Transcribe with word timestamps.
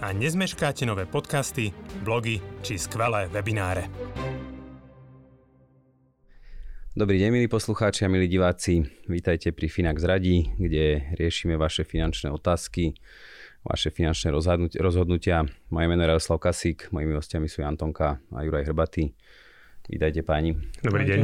a 0.00 0.16
nezmeškáte 0.16 0.88
nové 0.88 1.04
podcasty, 1.04 1.76
blogy 2.00 2.40
či 2.64 2.80
skvelé 2.80 3.28
webináre. 3.28 3.84
Dobrý 6.96 7.20
deň, 7.20 7.30
milí 7.36 7.48
poslucháči 7.52 8.08
a 8.08 8.12
milí 8.12 8.24
diváci. 8.24 8.80
Vítajte 9.12 9.52
pri 9.52 9.68
Finax 9.68 10.00
Radí, 10.00 10.56
kde 10.56 11.12
riešime 11.20 11.60
vaše 11.60 11.84
finančné 11.84 12.32
otázky, 12.32 12.96
vaše 13.60 13.92
finančné 13.92 14.32
rozhodnutia. 14.80 15.44
Moje 15.68 15.86
meno 15.86 16.00
je 16.00 16.08
Radoslav 16.16 16.40
Kasík, 16.40 16.88
mojimi 16.96 17.20
hostiami 17.20 17.46
sú 17.46 17.60
Antonka 17.60 18.24
a 18.32 18.38
Juraj 18.40 18.72
Hrbatý. 18.72 19.12
Vítajte 19.84 20.24
páni. 20.24 20.56
Dobrý 20.80 21.04
deň. 21.04 21.20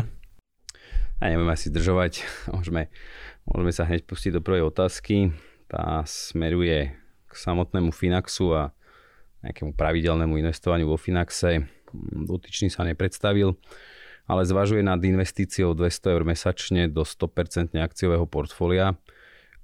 A 1.24 1.32
nebudeme 1.32 1.56
asi 1.56 1.72
zdržovať, 1.72 2.28
môžeme, 2.54 2.92
môžeme 3.48 3.72
sa 3.72 3.88
hneď 3.88 4.04
pustiť 4.04 4.36
do 4.36 4.44
prvej 4.44 4.68
otázky. 4.68 5.32
Tá 5.64 6.04
smeruje 6.04 7.05
samotnému 7.38 7.92
Finaxu 7.92 8.52
a 8.56 8.72
nejakému 9.44 9.77
pravidelnému 9.77 10.40
investovaniu 10.40 10.91
vo 10.91 10.98
Finaxe. 10.98 11.69
Dotyčný 12.12 12.72
sa 12.72 12.83
nepredstavil, 12.83 13.55
ale 14.27 14.42
zvažuje 14.42 14.83
nad 14.83 14.98
investíciou 14.98 15.77
200 15.77 16.12
eur 16.16 16.22
mesačne 16.27 16.83
do 16.91 17.06
100% 17.06 17.78
akciového 17.78 18.27
portfólia 18.27 18.98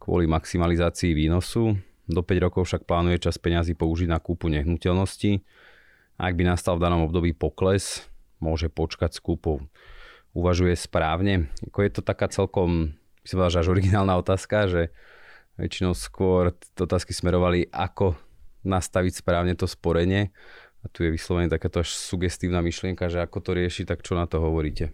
kvôli 0.02 0.26
maximalizácii 0.26 1.14
výnosu 1.14 1.78
do 2.10 2.20
5 2.26 2.44
rokov 2.50 2.66
však 2.66 2.82
plánuje 2.82 3.22
čas 3.22 3.38
peňazí 3.38 3.78
použiť 3.78 4.10
na 4.10 4.18
kúpu 4.18 4.50
nehnuteľnosti. 4.50 5.38
Ak 6.18 6.34
by 6.34 6.42
nastal 6.42 6.74
v 6.74 6.84
danom 6.90 7.06
období 7.06 7.30
pokles, 7.30 8.10
môže 8.42 8.66
počkať 8.66 9.14
s 9.14 9.22
kúpou. 9.22 9.62
Uvažuje 10.34 10.74
správne. 10.74 11.46
Ako 11.70 11.78
je 11.86 11.90
to 11.94 12.02
taká 12.02 12.26
celkom, 12.26 12.98
by 13.22 13.26
som 13.30 13.36
povedal, 13.38 13.62
až 13.62 13.68
originálna 13.70 14.14
otázka, 14.18 14.66
že 14.66 14.82
väčšinou 15.56 15.92
skôr 15.92 16.56
otázky 16.76 17.12
smerovali, 17.12 17.68
ako 17.68 18.16
nastaviť 18.62 19.22
správne 19.22 19.54
to 19.58 19.66
sporenie. 19.66 20.30
A 20.82 20.90
tu 20.90 21.06
je 21.06 21.14
vyslovene 21.14 21.46
takáto 21.46 21.82
až 21.82 21.94
sugestívna 21.94 22.58
myšlienka, 22.58 23.06
že 23.06 23.22
ako 23.22 23.38
to 23.38 23.50
rieši, 23.54 23.86
tak 23.86 24.02
čo 24.02 24.18
na 24.18 24.26
to 24.26 24.42
hovoríte? 24.42 24.90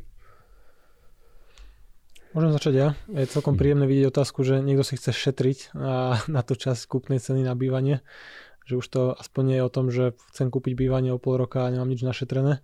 Môžem 2.36 2.52
začať 2.52 2.74
ja. 2.76 2.88
Je 3.08 3.24
celkom 3.24 3.56
mhm. 3.56 3.60
príjemné 3.60 3.86
vidieť 3.88 4.12
otázku, 4.12 4.44
že 4.44 4.60
niekto 4.60 4.84
si 4.84 5.00
chce 5.00 5.16
šetriť 5.16 5.58
na, 5.78 6.20
na 6.28 6.40
to 6.44 6.58
čas 6.58 6.84
kúpnej 6.84 7.20
ceny 7.20 7.44
na 7.44 7.56
bývanie. 7.56 8.04
Že 8.68 8.74
už 8.84 8.86
to 8.92 9.00
aspoň 9.16 9.42
nie 9.48 9.56
je 9.56 9.64
o 9.64 9.72
tom, 9.72 9.86
že 9.88 10.12
chcem 10.28 10.52
kúpiť 10.52 10.76
bývanie 10.76 11.08
o 11.08 11.16
pol 11.16 11.40
roka 11.40 11.64
a 11.64 11.72
nemám 11.72 11.88
nič 11.88 12.04
našetrené. 12.04 12.60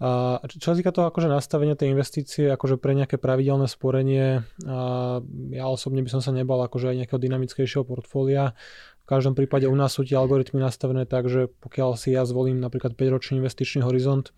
A 0.00 0.40
čo 0.48 0.72
sa 0.72 0.76
týka 0.76 0.96
toho 0.96 1.12
akože 1.12 1.28
nastavenia 1.28 1.76
tej 1.76 1.92
investície, 1.92 2.48
akože 2.48 2.80
pre 2.80 2.96
nejaké 2.96 3.20
pravidelné 3.20 3.68
sporenie, 3.68 4.48
a 4.64 5.20
ja 5.52 5.64
osobne 5.68 6.00
by 6.00 6.08
som 6.08 6.24
sa 6.24 6.32
nebal 6.32 6.56
akože 6.64 6.88
aj 6.88 7.04
nejakého 7.04 7.20
dynamickejšieho 7.20 7.84
portfólia. 7.84 8.56
V 9.04 9.06
každom 9.06 9.36
prípade 9.36 9.68
u 9.68 9.76
nás 9.76 9.92
sú 9.92 10.08
tie 10.08 10.16
algoritmy 10.16 10.56
nastavené 10.56 11.04
tak, 11.04 11.28
že 11.28 11.52
pokiaľ 11.52 12.00
si 12.00 12.16
ja 12.16 12.24
zvolím 12.24 12.64
napríklad 12.64 12.96
5-ročný 12.96 13.44
investičný 13.44 13.84
horizont, 13.84 14.32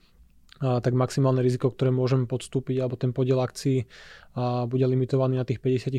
a 0.63 0.83
tak 0.83 0.99
maximálne 0.99 1.43
riziko, 1.43 1.71
ktoré 1.71 1.95
môžeme 1.95 2.27
podstúpiť, 2.27 2.83
alebo 2.83 2.95
ten 2.95 3.11
podiel 3.15 3.39
akcií 3.39 3.87
a 4.39 4.67
bude 4.67 4.87
limitovaný 4.87 5.39
na 5.39 5.47
tých 5.47 5.59
50%, 5.59 5.95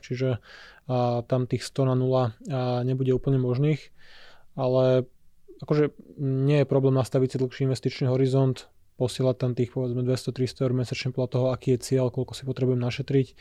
čiže 0.00 0.44
a 0.88 1.20
tam 1.24 1.48
tých 1.48 1.64
100 1.64 1.88
na 1.88 1.96
0 1.96 2.36
a 2.52 2.80
nebude 2.84 3.12
úplne 3.12 3.40
možných, 3.40 3.92
ale 4.56 5.08
akože 5.64 5.92
nie 6.20 6.64
je 6.64 6.66
problém 6.68 6.96
nastaviť 6.96 7.28
si 7.32 7.40
dlhší 7.40 7.60
investičný 7.68 8.08
horizont, 8.08 8.72
posielať 9.00 9.36
tam 9.40 9.56
tých 9.56 9.72
povedzme 9.72 10.04
200-300 10.04 10.64
eur 10.68 10.72
mesačne 10.76 11.16
podľa 11.16 11.30
toho, 11.32 11.46
aký 11.56 11.80
je 11.80 11.80
cieľ, 11.80 12.12
koľko 12.12 12.36
si 12.36 12.44
potrebujem 12.44 12.76
našetriť 12.76 13.32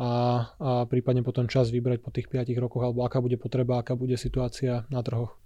a, 0.00 0.10
a 0.56 0.70
prípadne 0.88 1.20
potom 1.20 1.44
čas 1.44 1.68
vybrať 1.68 2.00
po 2.00 2.08
tých 2.08 2.32
5 2.32 2.48
rokoch, 2.56 2.80
alebo 2.80 3.04
aká 3.04 3.20
bude 3.20 3.36
potreba, 3.36 3.84
aká 3.84 3.92
bude 3.92 4.16
situácia 4.16 4.88
na 4.88 5.04
trhoch. 5.04 5.36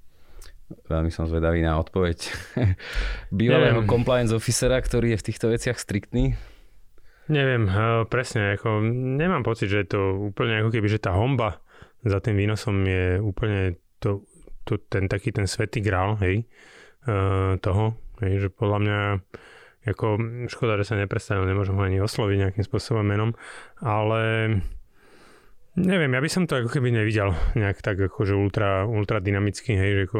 Veľmi 0.87 1.11
som 1.11 1.25
zvedavý 1.27 1.65
na 1.65 1.81
odpoveď 1.81 2.19
bývalého 3.35 3.83
Neviem. 3.83 3.91
compliance 3.91 4.31
officera, 4.31 4.79
ktorý 4.79 5.17
je 5.17 5.21
v 5.21 5.27
týchto 5.33 5.47
veciach 5.51 5.81
striktný. 5.81 6.39
Neviem, 7.29 7.69
eh, 7.69 8.05
presne, 8.09 8.57
ako 8.57 8.81
nemám 9.19 9.45
pocit, 9.45 9.69
že 9.69 9.85
je 9.85 9.89
to 9.93 10.01
úplne 10.33 10.65
ako 10.65 10.71
keby, 10.73 10.89
že 10.89 11.03
tá 11.03 11.13
homba 11.13 11.61
za 12.07 12.23
tým 12.23 12.41
výnosom 12.41 12.85
je 12.87 13.21
úplne 13.21 13.77
to, 13.99 14.25
to, 14.65 14.81
ten 14.89 15.11
taký 15.11 15.35
ten 15.35 15.45
svetý 15.45 15.83
grál, 15.83 16.15
hej, 16.23 16.47
uh, 17.11 17.59
toho, 17.59 17.99
hej, 18.25 18.47
že 18.47 18.49
podľa 18.51 18.79
mňa 18.83 19.01
ako 19.89 20.07
škoda, 20.53 20.77
že 20.77 20.93
sa 20.93 21.01
neprestavil, 21.01 21.49
nemôžem 21.49 21.77
ho 21.79 21.83
ani 21.83 21.99
osloviť 22.03 22.37
nejakým 22.37 22.65
spôsobom 22.67 23.07
menom, 23.07 23.33
ale 23.81 24.53
neviem, 25.79 26.13
ja 26.13 26.21
by 26.21 26.31
som 26.31 26.45
to 26.45 26.61
ako 26.61 26.69
keby 26.77 26.93
nevidel 26.93 27.33
nejak 27.55 27.81
tak 27.81 27.97
akože 27.97 28.35
ultra, 28.35 28.85
ultra 28.85 29.23
dynamicky, 29.23 29.79
hej, 29.79 29.91
že 29.95 30.03
ako 30.11 30.19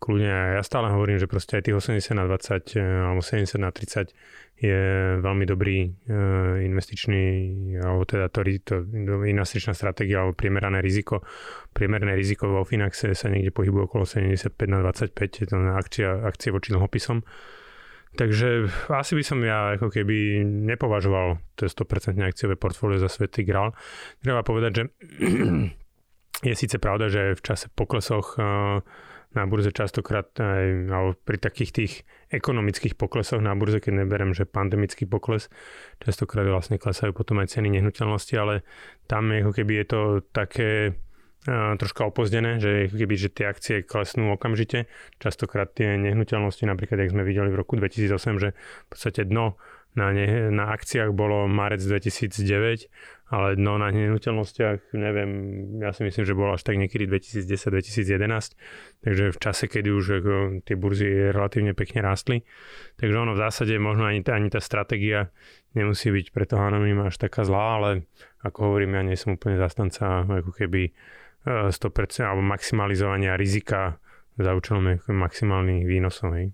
kľudne, 0.00 0.56
ja 0.56 0.62
stále 0.64 0.88
hovorím, 0.88 1.20
že 1.20 1.28
proste 1.28 1.60
aj 1.60 1.68
tých 1.68 1.76
80 1.76 2.16
na 2.16 2.24
20 2.24 2.74
eh, 2.74 2.82
alebo 2.82 3.20
70 3.20 3.60
na 3.60 3.70
30 3.70 4.16
je 4.60 4.80
veľmi 5.24 5.48
dobrý 5.48 5.88
uh, 5.88 6.60
investičný, 6.60 7.24
alebo 7.80 8.04
teda 8.04 8.28
to, 8.28 8.44
to 8.44 8.84
investičná 9.24 9.72
stratégia 9.72 10.20
alebo 10.20 10.36
priemerané 10.36 10.84
riziko. 10.84 11.24
Priemerné 11.72 12.12
riziko 12.12 12.44
vo 12.44 12.68
Finaxe 12.68 13.16
sa 13.16 13.32
niekde 13.32 13.56
pohybuje 13.56 13.88
okolo 13.88 14.04
75 14.04 14.52
na 14.68 14.84
25, 14.84 15.16
je 15.16 15.46
to 15.48 15.56
na 15.56 15.80
akcia, 15.80 16.28
akcie 16.28 16.52
voči 16.52 16.76
dlhopisom. 16.76 17.24
Takže 18.20 18.68
asi 18.92 19.16
by 19.16 19.24
som 19.24 19.40
ja 19.40 19.80
ako 19.80 19.88
keby 19.88 20.44
nepovažoval 20.44 21.40
to 21.56 21.64
100% 21.64 22.20
akciové 22.20 22.60
portfólio 22.60 23.00
za 23.00 23.08
svetý 23.08 23.48
grál. 23.48 23.72
Treba 24.20 24.44
povedať, 24.44 24.72
že 24.76 24.82
je 26.40 26.54
síce 26.56 26.76
pravda, 26.80 27.12
že 27.12 27.36
v 27.36 27.42
čase 27.44 27.68
poklesoch 27.72 28.36
uh, 28.40 28.80
na 29.30 29.46
burze 29.46 29.70
častokrát 29.70 30.26
aj, 30.42 30.90
pri 31.22 31.38
takých 31.38 31.70
tých 31.70 31.92
ekonomických 32.34 32.98
poklesoch 32.98 33.38
na 33.38 33.54
burze, 33.54 33.78
keď 33.78 34.02
neberem, 34.02 34.34
že 34.34 34.42
pandemický 34.42 35.06
pokles, 35.06 35.46
častokrát 36.02 36.42
vlastne 36.50 36.82
klesajú 36.82 37.14
potom 37.14 37.38
aj 37.38 37.54
ceny 37.54 37.70
nehnuteľnosti, 37.78 38.34
ale 38.34 38.66
tam 39.06 39.30
ako 39.30 39.54
keby 39.54 39.72
je 39.82 39.86
to 39.86 40.00
také 40.34 40.70
a, 41.46 41.78
troška 41.78 42.10
opozdené, 42.10 42.58
že 42.58 42.90
keby, 42.90 43.14
že 43.14 43.30
tie 43.30 43.46
akcie 43.46 43.86
klesnú 43.86 44.34
okamžite. 44.34 44.90
Častokrát 45.22 45.70
tie 45.78 45.94
nehnuteľnosti, 45.94 46.66
napríklad, 46.66 46.98
jak 47.06 47.14
sme 47.14 47.22
videli 47.22 47.54
v 47.54 47.60
roku 47.62 47.78
2008, 47.78 48.42
že 48.42 48.48
v 48.58 48.86
podstate 48.90 49.30
dno 49.30 49.54
na, 49.98 50.14
ne, 50.14 50.54
na 50.54 50.70
akciách 50.70 51.10
bolo 51.10 51.50
marec 51.50 51.82
2009, 51.82 52.90
ale 53.30 53.54
no 53.54 53.78
na 53.78 53.94
nehnuteľnostiach, 53.94 54.90
neviem, 54.98 55.30
ja 55.78 55.94
si 55.94 56.02
myslím, 56.02 56.26
že 56.26 56.34
bolo 56.34 56.58
až 56.58 56.66
tak 56.66 56.82
niekedy 56.82 57.06
2010-2011, 57.06 58.58
takže 59.06 59.24
v 59.30 59.38
čase, 59.38 59.70
kedy 59.70 59.88
už 59.94 60.04
ako, 60.18 60.34
tie 60.66 60.74
burzy 60.74 61.30
relatívne 61.30 61.74
pekne 61.78 62.02
rástli. 62.02 62.42
Takže 62.98 63.14
ono 63.14 63.38
v 63.38 63.42
zásade 63.42 63.74
možno 63.78 64.10
ani, 64.10 64.26
tá, 64.26 64.34
ani 64.34 64.50
tá 64.50 64.58
stratégia 64.58 65.30
nemusí 65.78 66.10
byť 66.10 66.26
pre 66.34 66.42
toho 66.42 66.66
anonima 66.66 67.06
až 67.06 67.22
taká 67.22 67.46
zlá, 67.46 67.78
ale 67.78 67.90
ako 68.42 68.74
hovorím, 68.74 68.98
ja 68.98 69.02
nie 69.06 69.14
som 69.14 69.38
úplne 69.38 69.62
zastanca 69.62 70.26
ako 70.26 70.50
keby 70.50 70.90
100% 71.46 71.70
e, 71.70 72.26
alebo 72.26 72.42
maximalizovania 72.42 73.38
rizika 73.38 74.02
za 74.34 74.58
účelom 74.58 75.06
maximálnych 75.06 75.86
výnosov. 75.86 76.34
Hej. 76.34 76.50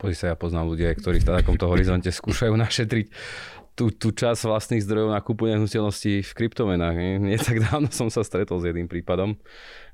Pozri 0.00 0.16
sa, 0.16 0.32
ja 0.32 0.36
poznám 0.36 0.72
ľudia, 0.72 0.96
ktorí 0.96 1.20
v 1.20 1.28
takomto 1.28 1.68
horizonte 1.68 2.08
skúšajú 2.08 2.56
našetriť 2.64 3.06
tú, 3.76 3.92
tú 3.92 4.12
časť 4.12 4.48
vlastných 4.48 4.84
zdrojov 4.84 5.12
na 5.12 5.20
kúpu 5.20 5.48
nehnuteľností 5.48 6.24
v 6.24 6.32
kryptomenách. 6.36 6.96
Nie? 6.96 7.12
nie 7.20 7.36
tak 7.36 7.60
dávno 7.60 7.92
som 7.92 8.08
sa 8.08 8.24
stretol 8.24 8.60
s 8.60 8.68
jedným 8.68 8.88
prípadom, 8.88 9.36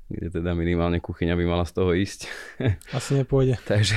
kde 0.07 0.39
teda 0.39 0.55
minimálne 0.55 1.03
kuchyňa 1.03 1.35
by 1.35 1.45
mala 1.47 1.67
z 1.67 1.75
toho 1.75 1.91
ísť. 1.91 2.27
Asi 2.97 3.19
nepôjde. 3.19 3.59
Takže 3.67 3.95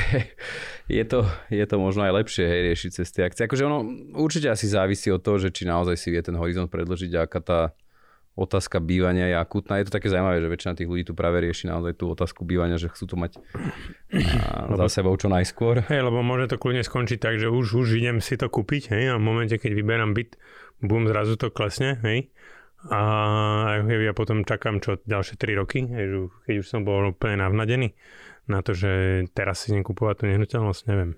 je 0.90 1.04
to, 1.06 1.26
je 1.50 1.64
to 1.66 1.76
možno 1.78 2.06
aj 2.06 2.22
lepšie 2.22 2.44
hej, 2.46 2.60
riešiť 2.74 2.90
cez 2.90 3.08
tie 3.10 3.22
akcie. 3.26 3.46
Akože 3.46 3.66
ono 3.66 3.86
určite 4.18 4.50
asi 4.50 4.66
závisí 4.66 5.10
od 5.14 5.22
toho, 5.22 5.38
že 5.38 5.54
či 5.54 5.66
naozaj 5.66 5.94
si 5.94 6.10
vie 6.10 6.22
ten 6.22 6.34
horizont 6.34 6.66
predložiť, 6.66 7.14
aká 7.14 7.38
tá 7.42 7.60
otázka 8.40 8.80
bývania 8.80 9.28
je 9.28 9.36
akutná. 9.36 9.76
Je 9.76 9.92
to 9.92 10.00
také 10.00 10.08
zaujímavé, 10.08 10.40
že 10.40 10.48
väčšina 10.48 10.72
tých 10.72 10.88
ľudí 10.88 11.04
tu 11.04 11.12
práve 11.12 11.44
rieši 11.44 11.68
naozaj 11.68 12.00
tú 12.00 12.08
otázku 12.08 12.48
bývania, 12.48 12.80
že 12.80 12.88
chcú 12.88 13.04
to 13.04 13.16
mať 13.20 13.36
za 14.80 14.86
sebou 14.88 15.12
čo 15.20 15.28
najskôr. 15.28 15.84
Hej, 15.92 16.00
lebo 16.08 16.24
môže 16.24 16.48
to 16.48 16.56
kľudne 16.56 16.80
skončiť 16.80 17.20
tak, 17.20 17.36
že 17.36 17.52
už, 17.52 17.84
už 17.84 18.00
idem 18.00 18.24
si 18.24 18.40
to 18.40 18.48
kúpiť, 18.48 18.96
hej, 18.96 19.12
a 19.12 19.20
v 19.20 19.24
momente, 19.28 19.60
keď 19.60 19.76
vyberám 19.76 20.16
byt, 20.16 20.40
bum, 20.80 21.04
zrazu 21.04 21.36
to 21.36 21.52
klesne, 21.52 22.00
hej. 22.00 22.32
A 22.88 23.84
ja 23.84 24.16
potom 24.16 24.48
čakám 24.48 24.80
čo 24.80 24.96
ďalšie 25.04 25.36
3 25.36 25.60
roky, 25.60 25.84
hej, 25.84 26.32
keď 26.48 26.54
už 26.64 26.66
som 26.66 26.80
bol 26.80 27.12
úplne 27.12 27.44
navnadený. 27.44 27.92
na 28.50 28.60
to, 28.66 28.74
že 28.74 29.24
teraz 29.30 29.64
si 29.64 29.70
nekupovať 29.70 30.14
tú 30.20 30.24
nehnuteľnosť, 30.26 30.82
neviem. 30.90 31.14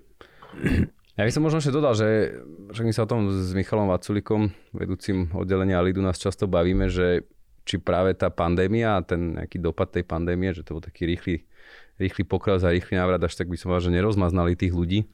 Ja 1.13 1.29
by 1.29 1.31
som 1.33 1.45
možno 1.45 1.61
ešte 1.61 1.77
dodal, 1.77 1.93
že 1.93 2.41
však 2.73 2.85
my 2.89 2.93
sa 2.93 3.05
o 3.05 3.11
tom 3.11 3.29
s 3.29 3.53
Michalom 3.53 3.85
Vaculikom, 3.85 4.49
vedúcim 4.73 5.29
oddelenia 5.37 5.77
Lidu, 5.85 6.01
nás 6.01 6.17
často 6.17 6.49
bavíme, 6.49 6.89
že 6.89 7.29
či 7.69 7.77
práve 7.77 8.17
tá 8.17 8.33
pandémia 8.33 8.97
a 8.97 9.05
ten 9.05 9.37
nejaký 9.37 9.61
dopad 9.61 9.93
tej 9.93 10.09
pandémie, 10.09 10.57
že 10.57 10.65
to 10.65 10.73
bol 10.73 10.81
taký 10.81 11.05
rýchly, 11.05 11.45
rýchly 12.01 12.25
pokras 12.25 12.65
a 12.65 12.73
rýchly 12.73 12.97
návrat, 12.97 13.21
až 13.21 13.37
tak 13.37 13.45
by 13.45 13.55
som 13.61 13.69
povedal, 13.69 13.93
že 13.93 13.95
nerozmaznali 13.95 14.57
tých 14.57 14.73
ľudí, 14.73 15.05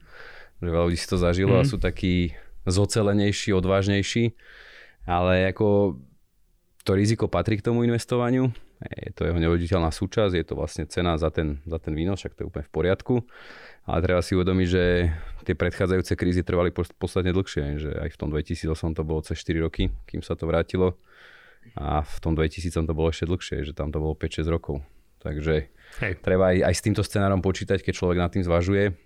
že 0.64 0.68
veľa 0.72 0.88
ľudí 0.88 0.96
si 0.96 1.04
to 1.04 1.20
zažilo 1.20 1.52
mm. 1.52 1.58
a 1.60 1.62
mhm. 1.62 1.68
sú 1.68 1.76
takí 1.76 2.32
zocelenejší, 2.64 3.52
odvážnejší, 3.52 4.32
ale 5.04 5.52
ako 5.52 6.00
to 6.80 6.96
riziko 6.96 7.28
patrí 7.28 7.60
k 7.60 7.66
tomu 7.68 7.84
investovaniu, 7.84 8.48
je 8.80 9.12
to 9.12 9.28
jeho 9.28 9.36
nevoditeľná 9.36 9.92
súčasť, 9.92 10.32
je 10.32 10.46
to 10.46 10.54
vlastne 10.56 10.88
cena 10.88 11.20
za 11.20 11.28
ten, 11.28 11.60
za 11.68 11.76
ten 11.76 11.92
výnos, 11.92 12.16
však 12.16 12.32
to 12.32 12.40
je 12.44 12.48
úplne 12.48 12.64
v 12.64 12.72
poriadku. 12.72 13.14
Ale 13.84 14.00
treba 14.00 14.24
si 14.24 14.32
uvedomiť, 14.32 14.66
že 14.68 14.84
tie 15.44 15.52
predchádzajúce 15.52 16.12
krízy 16.16 16.40
trvali 16.40 16.72
podstatne 16.72 17.36
dlhšie, 17.36 17.76
že 17.76 17.90
aj 17.92 18.08
v 18.12 18.16
tom 18.16 18.28
2008 18.32 18.72
to 18.96 19.02
bolo 19.04 19.20
cez 19.20 19.36
4 19.36 19.60
roky, 19.60 19.92
kým 20.08 20.24
sa 20.24 20.32
to 20.32 20.48
vrátilo. 20.48 20.96
A 21.76 22.00
v 22.00 22.16
tom 22.24 22.32
2000 22.32 22.72
to 22.72 22.92
bolo 22.96 23.12
ešte 23.12 23.28
dlhšie, 23.28 23.68
že 23.68 23.76
tam 23.76 23.92
to 23.92 24.00
bolo 24.00 24.16
5-6 24.16 24.48
rokov. 24.48 24.80
Takže 25.20 25.68
Hej. 26.00 26.12
treba 26.24 26.56
aj, 26.56 26.72
aj 26.72 26.74
s 26.80 26.84
týmto 26.84 27.04
scenárom 27.04 27.44
počítať, 27.44 27.84
keď 27.84 27.92
človek 27.92 28.16
nad 28.16 28.32
tým 28.32 28.40
zvažuje. 28.40 28.96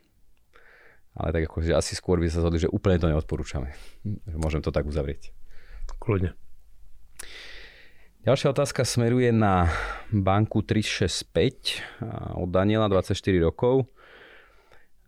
Ale 1.15 1.29
tak 1.35 1.51
ako, 1.51 1.67
že 1.67 1.75
asi 1.75 1.99
skôr 1.99 2.23
by 2.23 2.31
sa 2.31 2.43
zhodli, 2.43 2.63
že 2.63 2.71
úplne 2.71 2.99
to 2.99 3.11
neodporúčame. 3.11 3.75
Môžem 4.35 4.63
to 4.63 4.71
tak 4.71 4.87
uzavrieť. 4.87 5.35
Kľudne. 5.99 6.35
Ďalšia 8.25 8.57
otázka 8.57 8.89
smeruje 8.89 9.29
na 9.37 9.69
banku 10.09 10.65
365 10.65 12.41
od 12.41 12.49
Daniela, 12.49 12.89
24 12.89 13.21
rokov. 13.37 13.85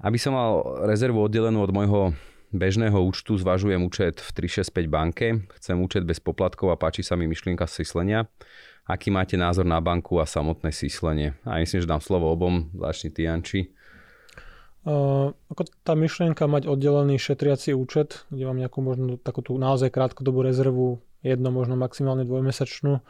Aby 0.04 0.20
som 0.20 0.36
mal 0.36 0.60
rezervu 0.84 1.24
oddelenú 1.24 1.64
od 1.64 1.72
môjho 1.72 2.12
bežného 2.52 3.00
účtu, 3.00 3.40
zvažujem 3.40 3.80
účet 3.80 4.20
v 4.20 4.52
365 4.52 4.92
banke. 4.92 5.48
Chcem 5.56 5.80
účet 5.80 6.04
bez 6.04 6.20
poplatkov 6.20 6.68
a 6.68 6.76
páči 6.76 7.00
sa 7.00 7.16
mi 7.16 7.24
myšlienka 7.24 7.64
syslenia. 7.64 8.28
Aký 8.84 9.08
máte 9.08 9.40
názor 9.40 9.64
na 9.64 9.80
banku 9.80 10.20
a 10.20 10.28
samotné 10.28 10.68
syslenie? 10.76 11.40
A 11.48 11.64
myslím, 11.64 11.80
že 11.80 11.88
dám 11.88 12.04
slovo 12.04 12.28
obom. 12.28 12.68
Začni 12.76 13.16
ty, 13.16 13.24
Janči. 13.24 13.72
Uh, 14.84 15.32
ako 15.48 15.64
tá 15.88 15.96
myšlienka 15.96 16.44
mať 16.44 16.68
oddelený 16.68 17.16
šetriaci 17.16 17.72
účet, 17.72 18.28
kde 18.28 18.44
mám 18.44 18.60
nejakú 18.60 18.84
možno 18.84 19.16
takú 19.16 19.40
tú 19.40 19.56
naozaj 19.56 19.88
krátkodobú 19.88 20.44
rezervu 20.44 21.00
jedno, 21.26 21.50
možno 21.50 21.74
maximálne 21.74 22.22
dvojmesačnú 22.22 23.02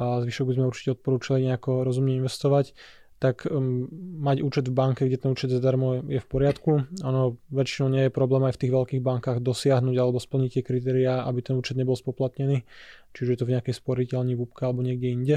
a 0.00 0.24
zvyšok 0.24 0.44
by 0.48 0.54
sme 0.56 0.70
určite 0.70 0.90
odporúčali 0.96 1.44
nejako 1.44 1.84
rozumne 1.84 2.16
investovať, 2.16 2.72
tak 3.20 3.44
um, 3.44 3.84
mať 4.24 4.40
účet 4.40 4.64
v 4.64 4.72
banke, 4.72 5.04
kde 5.04 5.20
ten 5.20 5.28
účet 5.36 5.52
zadarmo 5.52 6.00
je 6.08 6.16
v 6.16 6.26
poriadku. 6.26 6.88
Ono 7.04 7.36
väčšinou 7.52 7.92
nie 7.92 8.08
je 8.08 8.16
problém 8.16 8.48
aj 8.48 8.56
v 8.56 8.60
tých 8.64 8.72
veľkých 8.72 9.02
bankách 9.04 9.44
dosiahnuť 9.44 9.92
alebo 10.00 10.16
splniť 10.16 10.50
tie 10.56 10.62
kritériá, 10.64 11.28
aby 11.28 11.44
ten 11.44 11.52
účet 11.52 11.76
nebol 11.76 11.92
spoplatnený. 11.92 12.64
Čiže 13.12 13.28
je 13.28 13.38
to 13.44 13.44
v 13.44 13.52
nejakej 13.60 13.74
sporiteľni 13.76 14.40
v 14.40 14.48
alebo 14.64 14.80
niekde 14.80 15.08
inde. 15.12 15.36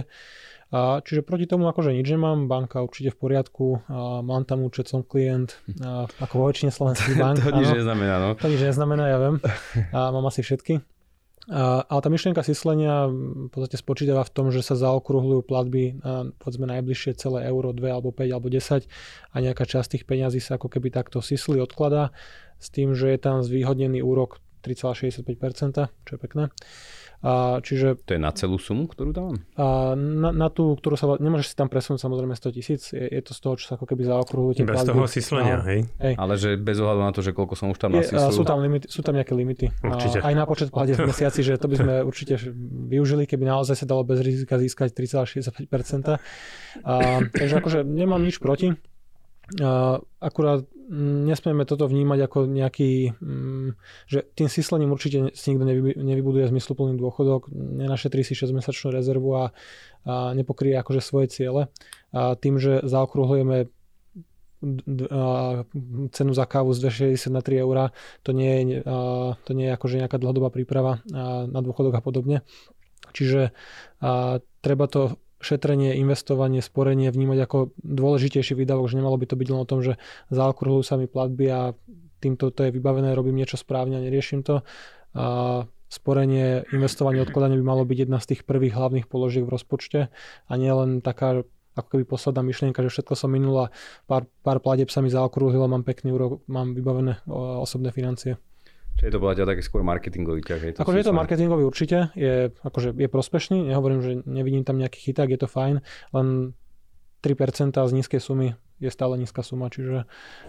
A 0.72 1.04
čiže 1.04 1.28
proti 1.28 1.44
tomu 1.44 1.68
akože 1.68 1.92
nič 1.92 2.08
nemám, 2.08 2.48
banka 2.48 2.80
určite 2.80 3.12
v 3.14 3.20
poriadku, 3.20 3.84
a 3.92 4.24
mám 4.24 4.48
tam 4.48 4.64
účet, 4.64 4.90
som 4.90 5.06
klient, 5.06 5.60
a 5.84 6.10
ako 6.24 6.34
vo 6.40 6.46
väčšine 6.50 6.72
slovenských 6.80 7.20
bank. 7.20 7.44
to 7.44 7.52
nič 7.52 7.70
neznamená, 7.84 8.16
no. 8.18 8.30
To 8.40 8.48
nič 8.50 8.64
neznamená, 8.64 9.04
ja 9.12 9.18
viem. 9.22 9.36
A 9.92 10.10
mám 10.10 10.26
asi 10.32 10.42
všetky. 10.42 10.82
Ale 11.52 12.00
tá 12.00 12.08
myšlienka 12.08 12.40
syslenia 12.40 13.12
v 13.12 13.52
podstate 13.52 13.76
spočítava 13.76 14.24
v 14.24 14.32
tom, 14.32 14.48
že 14.48 14.64
sa 14.64 14.80
zaokrúhľujú 14.80 15.42
platby 15.44 16.00
na 16.00 16.32
povedzme 16.40 16.64
najbližšie 16.72 17.20
celé 17.20 17.44
euro, 17.52 17.76
2 17.76 17.84
alebo 17.84 18.16
5 18.16 18.32
alebo 18.32 18.48
10 18.48 18.88
a 19.32 19.36
nejaká 19.44 19.68
časť 19.68 20.00
tých 20.00 20.08
peňazí 20.08 20.40
sa 20.40 20.56
ako 20.56 20.72
keby 20.72 20.88
takto 20.96 21.20
sysli 21.20 21.60
odkladá 21.60 22.16
s 22.64 22.72
tým, 22.72 22.96
že 22.96 23.12
je 23.12 23.20
tam 23.20 23.44
zvýhodnený 23.44 24.00
úrok 24.00 24.40
3,65%, 24.64 25.92
čo 26.08 26.12
je 26.16 26.20
pekné. 26.20 26.48
A 27.24 27.64
čiže, 27.64 28.04
to 28.04 28.20
je 28.20 28.22
na 28.22 28.36
celú 28.36 28.60
sumu, 28.60 28.84
ktorú 28.84 29.16
dávam? 29.16 29.40
A 29.56 29.96
na, 29.96 30.36
na 30.36 30.52
tú, 30.52 30.76
ktorú 30.76 31.00
sa... 31.00 31.16
Nemôžeš 31.16 31.56
si 31.56 31.56
tam 31.56 31.72
presunúť 31.72 32.04
samozrejme 32.04 32.36
100 32.36 32.52
tisíc. 32.52 32.92
Je, 32.92 33.00
je 33.00 33.22
to 33.24 33.32
z 33.32 33.40
toho, 33.40 33.56
čo 33.56 33.66
sa 33.72 33.74
ako 33.80 33.88
keby 33.88 34.04
zaokrúhuje. 34.04 34.68
Bez 34.68 34.84
toho 34.84 35.08
syslenia, 35.08 35.64
hej? 35.64 35.88
hej? 36.04 36.20
Ale 36.20 36.36
že 36.36 36.60
bez 36.60 36.84
ohľadu 36.84 37.00
na 37.00 37.16
to, 37.16 37.24
že 37.24 37.32
koľko 37.32 37.56
som 37.56 37.72
už 37.72 37.80
tam 37.80 37.96
je, 37.96 38.12
Sú 38.12 38.44
tam, 38.44 38.60
limity, 38.60 38.92
sú 38.92 39.00
tam 39.08 39.16
nejaké 39.16 39.32
limity. 39.40 39.72
Určite. 39.72 40.20
A, 40.20 40.28
aj 40.28 40.36
na 40.36 40.44
počet 40.44 40.68
platieb 40.68 41.00
v 41.00 41.08
mesiaci, 41.08 41.48
že 41.48 41.56
to 41.56 41.72
by 41.72 41.80
sme 41.80 41.94
určite 42.12 42.36
využili, 42.92 43.24
keby 43.24 43.48
naozaj 43.48 43.80
sa 43.80 43.86
dalo 43.88 44.04
bez 44.04 44.20
rizika 44.20 44.60
získať 44.60 44.92
3,65%. 44.92 45.64
A, 46.84 47.24
takže 47.32 47.64
akože 47.64 47.88
nemám 47.88 48.20
nič 48.20 48.44
proti. 48.44 48.76
A, 49.64 49.96
akurát 50.20 50.68
nesmieme 51.24 51.64
toto 51.64 51.88
vnímať 51.88 52.20
ako 52.28 52.40
nejaký, 52.52 53.16
mm, 53.74 54.08
že 54.08 54.20
tým 54.38 54.48
syslením 54.48 54.94
určite 54.94 55.34
si 55.34 55.46
nikto 55.52 55.66
nevybuduje 55.98 56.48
zmysluplný 56.54 56.96
dôchodok, 56.96 57.50
nenašetrí 57.52 58.22
si 58.22 58.38
6-mesačnú 58.38 58.94
rezervu 58.94 59.30
a, 59.34 59.46
a 60.06 60.32
nepokrie 60.38 60.78
akože 60.78 61.02
svoje 61.02 61.28
ciele. 61.34 61.74
A 62.14 62.38
tým, 62.38 62.62
že 62.62 62.86
zaokrúhlujeme 62.86 63.74
cenu 66.16 66.32
za 66.32 66.46
kávu 66.48 66.72
z 66.72 66.88
260 67.20 67.36
na 67.36 67.44
3 67.44 67.64
eurá, 67.68 67.92
to 68.24 68.32
nie 68.32 68.64
je, 68.64 68.80
to 69.44 69.52
nie 69.52 69.68
je 69.68 69.76
akože 69.76 70.00
nejaká 70.00 70.16
dlhodobá 70.16 70.56
príprava 70.56 71.04
na 71.12 71.60
dôchodok 71.60 72.00
a 72.00 72.02
podobne. 72.02 72.38
Čiže 73.12 73.52
treba 74.64 74.86
to 74.88 75.20
šetrenie, 75.44 76.00
investovanie, 76.00 76.64
sporenie 76.64 77.12
vnímať 77.12 77.40
ako 77.44 77.58
dôležitejší 77.84 78.56
výdavok, 78.56 78.88
že 78.88 78.98
nemalo 78.98 79.20
by 79.20 79.28
to 79.28 79.36
byť 79.36 79.48
len 79.52 79.60
o 79.60 79.68
tom, 79.68 79.84
že 79.84 80.00
zaokrúhľujú 80.32 80.84
sa 80.88 80.96
mi 80.96 81.12
platby 81.12 81.46
a 81.52 81.76
týmto 82.24 82.56
to 82.56 82.64
je 82.64 82.72
vybavené, 82.72 83.12
robím 83.12 83.36
niečo 83.36 83.60
správne 83.60 84.00
a 84.00 84.04
neriešim 84.04 84.48
to. 84.48 84.64
A 85.14 85.68
sporenie, 85.92 86.66
investovanie, 86.74 87.22
odkladanie 87.22 87.60
by 87.62 87.66
malo 87.66 87.84
byť 87.86 88.10
jedna 88.10 88.18
z 88.18 88.34
tých 88.34 88.42
prvých 88.50 88.74
hlavných 88.74 89.06
položiek 89.06 89.46
v 89.46 89.54
rozpočte 89.54 90.00
a 90.50 90.54
nie 90.58 90.72
len 90.74 91.06
taká 91.06 91.46
ako 91.74 91.88
keby 91.90 92.04
posledná 92.06 92.42
myšlienka, 92.46 92.82
že 92.86 92.90
všetko 92.90 93.14
som 93.18 93.30
minul 93.34 93.70
a 93.70 93.74
pár, 94.06 94.30
pár 94.46 94.62
pladeb 94.62 94.90
sa 94.94 95.02
mi 95.02 95.10
zaokrúhilo, 95.10 95.66
mám 95.66 95.86
pekný 95.86 96.14
úrok, 96.14 96.46
mám 96.46 96.78
vybavené 96.78 97.26
osobné 97.62 97.90
financie. 97.90 98.38
Čiže 98.94 99.18
to 99.18 99.22
podľa 99.22 99.50
taký 99.50 99.66
skôr 99.66 99.82
marketingový 99.82 100.46
ťah. 100.46 100.62
Je 100.62 100.74
to 100.78 100.80
akože 100.86 101.02
je 101.02 101.08
to 101.10 101.18
marketingový 101.18 101.64
určite, 101.66 102.14
je, 102.14 102.54
akože 102.62 102.94
je 102.94 103.10
prospešný, 103.10 103.58
nehovorím, 103.74 104.00
že 104.06 104.12
nevidím 104.30 104.62
tam 104.62 104.78
nejaký 104.78 105.02
chyták, 105.02 105.34
je 105.34 105.40
to 105.42 105.50
fajn, 105.50 105.82
len 106.14 106.28
3% 107.26 107.74
z 107.74 107.92
nízkej 107.98 108.22
sumy 108.22 108.54
je 108.82 108.90
stále 108.90 109.18
nízka 109.20 109.46
suma, 109.46 109.70
čiže... 109.70 110.06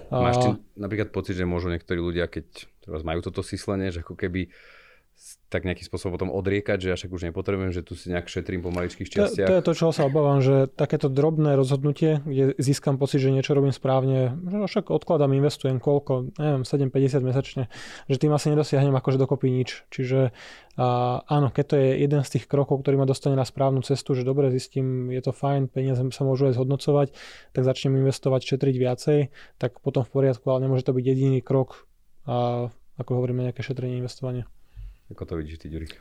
Máš 0.08 0.36
ty 0.40 0.48
napríklad 0.78 1.10
pocit, 1.10 1.36
že 1.36 1.48
môžu 1.48 1.72
niektorí 1.72 2.00
ľudia, 2.00 2.28
keď 2.28 2.68
teraz 2.84 3.00
majú 3.04 3.20
toto 3.24 3.44
syslenie, 3.44 3.90
že 3.92 4.04
ako 4.04 4.14
keby 4.16 4.52
tak 5.48 5.62
nejakým 5.62 5.86
spôsobom 5.86 6.18
potom 6.18 6.34
odriekať, 6.34 6.78
že 6.82 6.88
ja 6.90 6.96
však 6.98 7.14
už 7.14 7.30
nepotrebujem, 7.30 7.70
že 7.70 7.86
tu 7.86 7.94
si 7.94 8.10
nejak 8.10 8.26
šetrím 8.26 8.66
po 8.66 8.74
maličkých 8.74 9.06
častiach. 9.06 9.46
To, 9.46 9.52
to 9.54 9.58
je 9.62 9.66
to, 9.70 9.72
čo 9.78 9.86
sa 9.94 10.10
obávam, 10.10 10.42
že 10.42 10.66
takéto 10.66 11.06
drobné 11.06 11.54
rozhodnutie, 11.54 12.26
kde 12.26 12.58
získam 12.58 12.98
pocit, 12.98 13.22
že 13.22 13.30
niečo 13.30 13.54
robím 13.54 13.70
správne, 13.70 14.34
že 14.34 14.56
však 14.66 14.90
odkladám, 14.90 15.30
investujem 15.30 15.78
koľko, 15.78 16.34
neviem, 16.42 16.66
7,50 16.66 17.22
mesačne, 17.22 17.62
že 18.10 18.16
tým 18.18 18.34
asi 18.34 18.50
nedosiahnem 18.50 18.98
akože 18.98 19.14
dokopy 19.14 19.54
nič. 19.54 19.86
Čiže 19.94 20.34
a, 20.74 21.22
áno, 21.22 21.54
keď 21.54 21.64
to 21.70 21.74
je 21.78 21.88
jeden 22.02 22.20
z 22.26 22.32
tých 22.34 22.44
krokov, 22.50 22.82
ktorý 22.82 22.98
ma 22.98 23.06
dostane 23.06 23.38
na 23.38 23.46
správnu 23.46 23.86
cestu, 23.86 24.18
že 24.18 24.26
dobre 24.26 24.50
zistím, 24.50 25.14
je 25.14 25.22
to 25.22 25.30
fajn, 25.30 25.70
peniaze 25.70 26.02
sa 26.10 26.22
môžu 26.26 26.50
aj 26.50 26.58
zhodnocovať, 26.58 27.14
tak 27.54 27.62
začnem 27.62 27.94
investovať, 28.02 28.42
šetriť 28.42 28.74
viacej, 28.74 29.18
tak 29.62 29.78
potom 29.78 30.02
v 30.02 30.10
poriadku, 30.10 30.50
ale 30.50 30.66
nemôže 30.66 30.82
to 30.82 30.90
byť 30.90 31.04
jediný 31.06 31.38
krok, 31.46 31.86
a, 32.26 32.74
ako 32.98 33.10
hovoríme, 33.22 33.46
nejaké 33.46 33.62
šetrenie, 33.62 34.02
investovanie. 34.02 34.50
Ako 35.12 35.28
to 35.28 35.36
vidíš 35.36 35.60
ty, 35.60 35.68
Ďurik? 35.68 35.92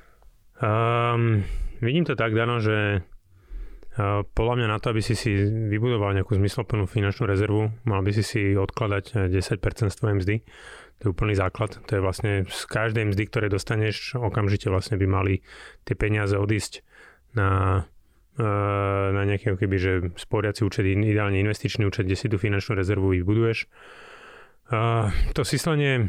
Um, 0.64 1.44
vidím 1.82 2.06
to 2.06 2.16
tak, 2.16 2.32
Dano, 2.32 2.64
že 2.64 3.02
uh, 3.02 4.24
podľa 4.32 4.56
mňa 4.64 4.68
na 4.70 4.78
to, 4.80 4.96
aby 4.96 5.02
si 5.04 5.18
si 5.18 5.34
vybudoval 5.44 6.16
nejakú 6.16 6.40
zmysloplnú 6.40 6.88
finančnú 6.88 7.28
rezervu, 7.28 7.74
mal 7.84 8.00
by 8.00 8.12
si 8.16 8.24
si 8.24 8.42
odkladať 8.56 9.28
10% 9.28 9.92
z 9.92 9.96
tvojej 9.98 10.18
mzdy. 10.24 10.36
To 11.02 11.10
je 11.10 11.12
úplný 11.12 11.36
základ. 11.36 11.84
To 11.84 11.92
je 11.92 12.00
vlastne 12.00 12.32
z 12.48 12.64
každej 12.70 13.12
mzdy, 13.12 13.24
ktoré 13.28 13.52
dostaneš, 13.52 14.16
okamžite 14.16 14.72
vlastne 14.72 14.96
by 14.96 15.08
mali 15.10 15.44
tie 15.84 16.00
peniaze 16.00 16.38
odísť 16.40 16.80
na, 17.36 17.84
uh, 18.40 19.08
na 19.12 19.22
nejaký 19.28 19.58
keby, 19.60 19.76
že 19.76 19.92
sporiaci 20.16 20.64
účet, 20.64 20.88
ideálne 20.88 21.44
investičný 21.44 21.84
účet, 21.84 22.08
kde 22.08 22.16
si 22.16 22.32
tú 22.32 22.40
finančnú 22.40 22.80
rezervu 22.80 23.12
vybuduješ. 23.12 23.68
Uh, 24.72 25.12
to 25.36 25.44
syslenie 25.44 26.08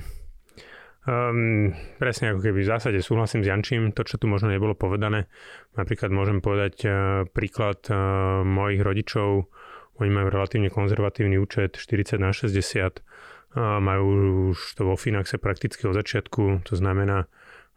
Um, 1.04 1.76
presne 2.00 2.32
ako 2.32 2.40
keby 2.40 2.64
v 2.64 2.70
zásade 2.72 2.98
súhlasím 3.04 3.44
s 3.44 3.52
Jančím, 3.52 3.92
to 3.92 4.08
čo 4.08 4.16
tu 4.16 4.24
možno 4.24 4.48
nebolo 4.48 4.72
povedané. 4.72 5.28
Napríklad 5.76 6.08
môžem 6.08 6.40
povedať 6.40 6.74
uh, 6.88 6.92
príklad 7.28 7.84
uh, 7.92 8.40
mojich 8.40 8.80
rodičov, 8.80 9.52
oni 10.00 10.10
majú 10.10 10.32
relatívne 10.32 10.72
konzervatívny 10.72 11.36
účet 11.36 11.76
40 11.76 12.16
na 12.16 12.32
60, 12.32 13.04
uh, 13.04 13.84
majú 13.84 14.04
už 14.56 14.80
to 14.80 14.88
vo 14.88 14.96
Finaxe 14.96 15.36
prakticky 15.36 15.84
od 15.84 15.92
začiatku, 15.92 16.64
to 16.64 16.72
znamená 16.72 17.28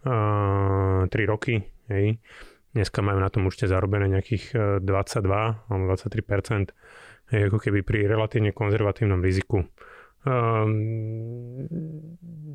uh, 0.08 1.12
3 1.12 1.12
roky. 1.28 1.68
Hej. 1.92 2.20
dneska 2.76 3.00
majú 3.00 3.20
na 3.20 3.32
tom 3.32 3.48
určite 3.48 3.72
zarobené 3.72 4.12
nejakých 4.12 4.56
22 4.84 5.24
alebo 5.72 5.84
23 5.88 6.68
ako 7.32 7.60
keby 7.60 7.80
pri 7.84 8.08
relatívne 8.08 8.56
konzervatívnom 8.56 9.20
riziku. 9.20 9.68
Um, 10.28 11.64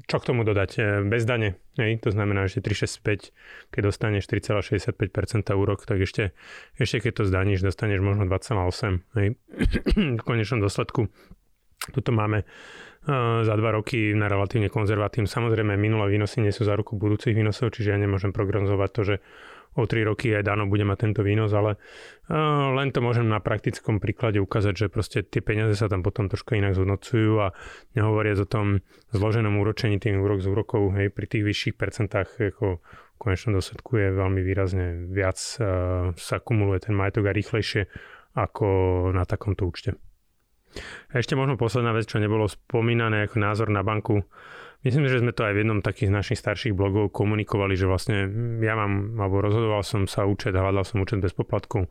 čo 0.04 0.20
k 0.20 0.28
tomu 0.28 0.44
dodať? 0.44 0.70
E, 0.76 0.82
bez 1.08 1.24
dane, 1.24 1.56
hej? 1.80 1.96
to 2.04 2.12
znamená, 2.12 2.44
že 2.44 2.60
365, 2.60 3.32
keď 3.72 3.80
dostaneš 3.80 4.28
4,65% 4.28 5.56
úrok, 5.56 5.88
tak 5.88 6.04
ešte, 6.04 6.36
ešte 6.76 7.08
keď 7.08 7.12
to 7.16 7.24
zdaníš, 7.24 7.64
dostaneš 7.64 8.04
možno 8.04 8.28
2,8. 8.28 9.00
Hej? 9.16 9.40
v 10.20 10.22
konečnom 10.22 10.60
dôsledku 10.60 11.08
tuto 11.90 12.10
máme 12.14 12.46
uh, 12.46 13.42
za 13.42 13.54
dva 13.58 13.74
roky 13.74 14.14
na 14.14 14.30
relatívne 14.30 14.70
konzervatívne. 14.70 15.26
Samozrejme, 15.26 15.74
minulé 15.74 16.14
výnosy 16.14 16.38
nie 16.44 16.54
sú 16.54 16.62
za 16.62 16.78
ruku 16.78 16.94
budúcich 16.94 17.34
výnosov, 17.34 17.74
čiže 17.74 17.90
ja 17.90 17.98
nemôžem 17.98 18.30
programovať 18.30 18.90
to, 18.94 19.02
že 19.02 19.16
o 19.72 19.88
3 19.88 20.04
roky 20.04 20.36
aj 20.36 20.44
Dano 20.44 20.68
bude 20.68 20.84
mať 20.84 20.98
tento 21.08 21.24
výnos, 21.24 21.48
ale 21.56 21.80
len 22.76 22.92
to 22.92 23.00
môžem 23.00 23.24
na 23.28 23.40
praktickom 23.40 23.98
príklade 23.98 24.36
ukázať, 24.40 24.74
že 24.76 24.86
proste 24.92 25.18
tie 25.24 25.40
peniaze 25.40 25.76
sa 25.76 25.88
tam 25.88 26.04
potom 26.04 26.28
trošku 26.28 26.56
inak 26.56 26.76
zhodnocujú 26.76 27.32
a 27.40 27.56
nehovoriac 27.96 28.44
o 28.44 28.48
tom 28.48 28.84
zloženom 29.16 29.56
úročení 29.56 29.96
tým 29.96 30.20
úrok 30.20 30.44
z 30.44 30.52
úrokov, 30.52 30.92
hej, 30.96 31.08
pri 31.08 31.26
tých 31.28 31.44
vyšších 31.48 31.74
percentách 31.80 32.28
ako 32.52 32.84
v 32.84 33.16
konečnom 33.16 33.56
dôsledku 33.56 33.96
je 33.96 34.08
veľmi 34.12 34.40
výrazne 34.44 35.08
viac 35.08 35.38
sa 36.16 36.36
kumuluje 36.42 36.90
ten 36.90 36.94
majetok 36.98 37.30
a 37.30 37.36
rýchlejšie 37.36 37.88
ako 38.32 38.66
na 39.12 39.28
takomto 39.28 39.68
účte. 39.68 39.96
Ešte 41.12 41.36
možno 41.36 41.60
posledná 41.60 41.92
vec, 41.92 42.08
čo 42.08 42.16
nebolo 42.16 42.48
spomínané 42.48 43.28
ako 43.28 43.36
názor 43.36 43.68
na 43.68 43.84
banku. 43.84 44.24
Myslím, 44.82 45.06
že 45.06 45.22
sme 45.22 45.30
to 45.30 45.46
aj 45.46 45.54
v 45.54 45.60
jednom 45.62 45.78
takých 45.78 46.10
z 46.10 46.16
našich 46.18 46.38
starších 46.42 46.74
blogov 46.74 47.14
komunikovali, 47.14 47.78
že 47.78 47.86
vlastne 47.86 48.26
ja 48.58 48.74
mám, 48.74 49.14
alebo 49.14 49.38
rozhodoval 49.38 49.86
som 49.86 50.10
sa 50.10 50.26
účet, 50.26 50.58
hľadal 50.58 50.82
som 50.82 50.98
účet 50.98 51.22
bez 51.22 51.30
poplatku, 51.30 51.86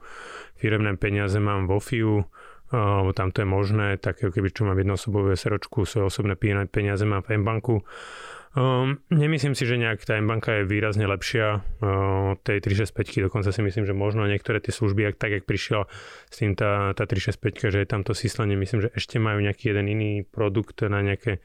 firemné 0.59 0.99
peniaze 0.99 1.39
mám 1.39 1.71
vo 1.71 1.79
FIU, 1.79 2.27
alebo 2.71 3.11
tam 3.15 3.31
to 3.31 3.43
je 3.43 3.47
možné, 3.47 3.87
tak 3.95 4.19
keby 4.19 4.51
čo 4.51 4.67
mám 4.67 4.79
jednoosobové 4.79 5.39
seročku, 5.39 5.87
svoje 5.87 6.07
osobné 6.07 6.35
peniaze 6.67 7.03
mám 7.07 7.23
v 7.23 7.39
M-banku. 7.39 7.83
Um, 8.51 8.99
nemyslím 9.07 9.55
si, 9.55 9.63
že 9.63 9.79
nejak 9.79 10.03
tá 10.03 10.19
M-banka 10.19 10.59
je 10.59 10.67
výrazne 10.67 11.07
lepšia 11.07 11.63
uh, 11.63 12.35
tej 12.43 12.59
365, 12.59 13.31
dokonca 13.31 13.47
si 13.47 13.63
myslím, 13.63 13.87
že 13.87 13.95
možno 13.95 14.27
niektoré 14.27 14.59
tie 14.59 14.75
služby, 14.75 15.07
ak, 15.07 15.15
tak 15.15 15.31
jak 15.31 15.43
prišiel 15.47 15.87
s 16.27 16.35
tým 16.35 16.59
tá, 16.59 16.91
tá 16.91 17.07
365, 17.07 17.71
že 17.71 17.79
je 17.79 17.87
tam 17.87 18.03
to 18.03 18.11
síslenie, 18.11 18.59
myslím, 18.59 18.83
že 18.83 18.91
ešte 18.91 19.23
majú 19.23 19.39
nejaký 19.39 19.71
jeden 19.71 19.87
iný 19.87 20.11
produkt 20.27 20.83
na 20.83 20.99
nejaké 20.99 21.39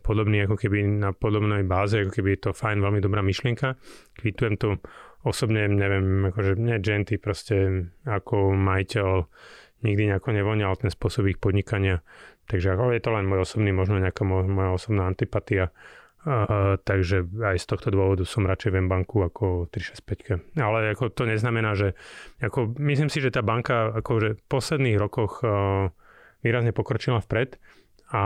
podobný 0.00 0.44
ako 0.48 0.56
keby 0.56 0.84
na 0.84 1.10
podobnej 1.12 1.62
báze, 1.62 2.00
ako 2.00 2.12
keby 2.16 2.36
je 2.36 2.40
to 2.48 2.50
fajn, 2.56 2.80
veľmi 2.80 3.00
dobrá 3.00 3.20
myšlienka. 3.20 3.76
Kvitujem 4.16 4.56
to 4.56 4.80
osobne, 5.24 5.68
neviem, 5.68 6.32
akože 6.32 6.56
nie 6.56 6.80
Genty, 6.80 7.20
proste 7.20 7.88
ako 8.08 8.56
majiteľ 8.56 9.28
nikdy 9.84 10.12
nejako 10.12 10.36
nevoňal 10.36 10.76
ten 10.76 10.92
spôsob 10.92 11.28
ich 11.28 11.40
podnikania. 11.40 12.04
Takže 12.48 12.74
ako 12.74 12.92
je 12.96 13.02
to 13.04 13.10
len 13.14 13.28
môj 13.30 13.46
osobný, 13.46 13.70
možno 13.70 14.02
nejaká 14.02 14.26
moja 14.26 14.74
osobná 14.74 15.06
antipatia. 15.06 15.70
Uh, 16.20 16.76
takže 16.84 17.24
aj 17.40 17.56
z 17.56 17.64
tohto 17.64 17.88
dôvodu 17.88 18.28
som 18.28 18.44
radšej 18.44 18.76
v 18.76 18.84
banku 18.84 19.24
ako 19.24 19.72
365. 19.72 20.60
Ale 20.60 20.92
ako 20.92 21.08
to 21.16 21.24
neznamená, 21.24 21.72
že 21.72 21.96
ako, 22.44 22.76
myslím 22.76 23.08
si, 23.08 23.24
že 23.24 23.32
tá 23.32 23.40
banka 23.40 23.88
akože 24.04 24.36
v 24.36 24.42
posledných 24.44 25.00
rokoch 25.00 25.40
uh, 25.40 25.88
výrazne 26.44 26.76
pokročila 26.76 27.24
vpred 27.24 27.56
a 28.12 28.22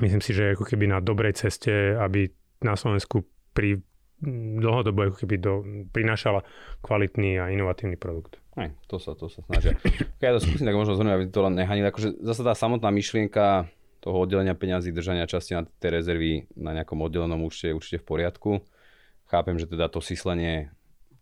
myslím 0.00 0.22
si, 0.22 0.34
že 0.34 0.54
ako 0.54 0.64
keby 0.66 0.90
na 0.90 0.98
dobrej 0.98 1.38
ceste, 1.38 1.94
aby 1.94 2.30
na 2.64 2.74
Slovensku 2.74 3.26
pri 3.54 3.78
dlhodobo 4.24 5.10
ako 5.12 5.16
keby 5.26 5.36
do, 5.36 5.52
prinášala 5.92 6.42
kvalitný 6.80 7.38
a 7.38 7.52
inovatívny 7.52 7.98
produkt. 8.00 8.40
Aj, 8.54 8.70
to 8.86 8.96
sa, 9.02 9.12
to 9.18 9.26
sa 9.26 9.42
snažia. 9.50 9.74
Keď 10.22 10.24
ja 10.24 10.34
to 10.38 10.40
skúsim, 10.40 10.64
tak 10.64 10.78
možno 10.78 10.94
zhrnúť, 10.94 11.14
aby 11.18 11.24
to 11.28 11.40
len 11.42 11.54
nehanil. 11.58 11.90
Akože 11.90 12.22
zase 12.22 12.46
tá 12.46 12.54
samotná 12.54 12.88
myšlienka 12.94 13.68
toho 13.98 14.16
oddelenia 14.20 14.54
peňazí, 14.54 14.94
držania 14.94 15.26
časti 15.26 15.56
na 15.58 15.66
tie 15.66 15.90
rezervy 15.90 16.46
na 16.60 16.76
nejakom 16.76 17.00
oddelenom 17.00 17.40
účte 17.40 17.72
je 17.72 17.76
určite 17.76 17.98
v 18.04 18.06
poriadku. 18.06 18.50
Chápem, 19.26 19.56
že 19.58 19.66
teda 19.66 19.88
to 19.88 20.04
syslenie, 20.04 20.70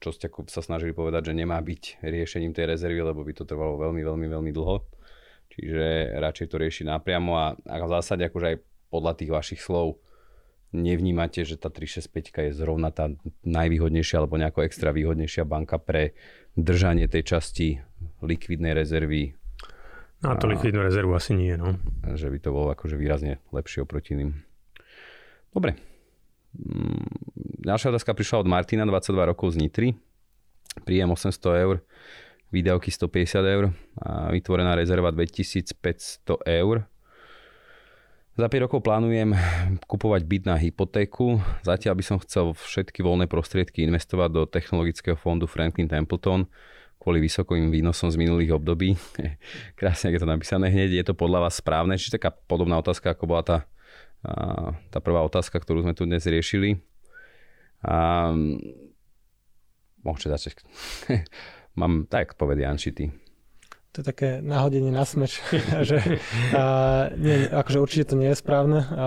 čo 0.02 0.11
ste 0.11 0.26
sa 0.50 0.61
snažili 0.61 0.91
povedať, 0.91 1.31
že 1.31 1.38
nemá 1.38 1.57
byť 1.62 2.02
riešením 2.02 2.52
tej 2.52 2.75
rezervy, 2.75 3.00
lebo 3.00 3.23
by 3.23 3.33
to 3.38 3.47
trvalo 3.47 3.79
veľmi, 3.79 4.02
veľmi, 4.02 4.26
veľmi 4.29 4.50
dlho. 4.50 4.83
Čiže 5.52 6.16
radšej 6.16 6.47
to 6.49 6.56
rieši 6.56 6.82
napriamo 6.88 7.37
a, 7.37 7.47
a 7.68 7.75
v 7.85 7.92
zásade 7.92 8.25
akože 8.25 8.47
aj 8.49 8.56
podľa 8.88 9.12
tých 9.21 9.30
vašich 9.32 9.61
slov 9.61 10.00
nevnímate, 10.73 11.44
že 11.44 11.61
tá 11.61 11.68
365 11.68 12.49
je 12.49 12.52
zrovna 12.56 12.88
tá 12.88 13.12
najvýhodnejšia 13.44 14.25
alebo 14.25 14.40
nejako 14.40 14.64
extra 14.64 14.88
výhodnejšia 14.90 15.44
banka 15.44 15.76
pre 15.76 16.16
držanie 16.56 17.06
tej 17.12 17.37
časti 17.37 17.68
likvidnej 18.25 18.73
rezervy. 18.73 19.37
No 20.25 20.32
a 20.32 20.35
to 20.40 20.49
likvidnú 20.49 20.80
rezervu 20.80 21.12
asi 21.12 21.37
nie, 21.37 21.52
no. 21.61 21.76
Že 22.09 22.32
by 22.32 22.38
to 22.40 22.50
bolo 22.54 22.68
akože 22.73 22.97
výrazne 22.97 23.44
lepšie 23.52 23.85
oproti 23.85 24.16
iným. 24.16 24.40
Dobre. 25.52 25.76
Mm, 26.56 27.04
ďalšia 27.68 27.92
otázka 27.92 28.16
prišla 28.16 28.40
od 28.40 28.49
Martina, 28.49 28.88
22 28.88 29.28
rokov 29.28 29.52
z 29.52 29.61
Nitry. 29.61 29.88
Príjem 30.88 31.12
800 31.12 31.64
eur 31.68 31.85
výdavky 32.52 32.92
150 32.92 33.42
eur 33.42 33.64
a 33.99 34.28
vytvorená 34.28 34.76
rezerva 34.76 35.09
2500 35.09 36.44
eur. 36.44 36.85
Za 38.32 38.49
5 38.49 38.64
rokov 38.64 38.80
plánujem 38.80 39.37
kupovať 39.85 40.25
byt 40.25 40.44
na 40.49 40.56
hypotéku. 40.56 41.37
Zatiaľ 41.64 42.00
by 42.00 42.04
som 42.04 42.16
chcel 42.21 42.56
všetky 42.56 43.04
voľné 43.04 43.28
prostriedky 43.28 43.85
investovať 43.85 44.30
do 44.32 44.42
technologického 44.49 45.16
fondu 45.21 45.44
Franklin 45.44 45.88
Templeton 45.88 46.49
kvôli 47.02 47.18
vysokým 47.18 47.75
výnosom 47.75 48.14
z 48.14 48.16
minulých 48.16 48.54
období. 48.54 48.94
Krásne, 49.78 50.14
je 50.14 50.23
to 50.23 50.28
napísané 50.30 50.71
hneď. 50.71 51.02
Je 51.02 51.04
to 51.11 51.18
podľa 51.18 51.50
vás 51.50 51.59
správne? 51.59 51.99
Čiže 51.99 52.23
taká 52.23 52.30
podobná 52.30 52.78
otázka, 52.78 53.12
ako 53.12 53.26
bola 53.26 53.42
tá, 53.42 53.59
tá 54.88 54.99
prvá 55.02 55.21
otázka, 55.26 55.59
ktorú 55.59 55.82
sme 55.82 55.99
tu 55.99 56.06
dnes 56.06 56.23
riešili. 56.23 56.78
A, 57.82 58.30
môžete 60.06 60.28
začať. 60.30 60.56
mám, 61.76 62.07
tak 62.09 62.35
povedia 62.35 62.69
Janči, 62.69 62.91
ty. 62.93 63.05
To 63.93 64.00
je 64.00 64.09
také 64.09 64.41
náhodenie 64.41 64.88
na 64.88 65.05
smeč, 65.05 65.37
že 65.88 66.00
a, 66.57 67.12
nie, 67.12 67.45
akože 67.45 67.79
určite 67.79 68.05
to 68.12 68.17
nie 68.17 68.33
je 68.33 68.41
správne. 68.41 68.81
A, 68.88 69.07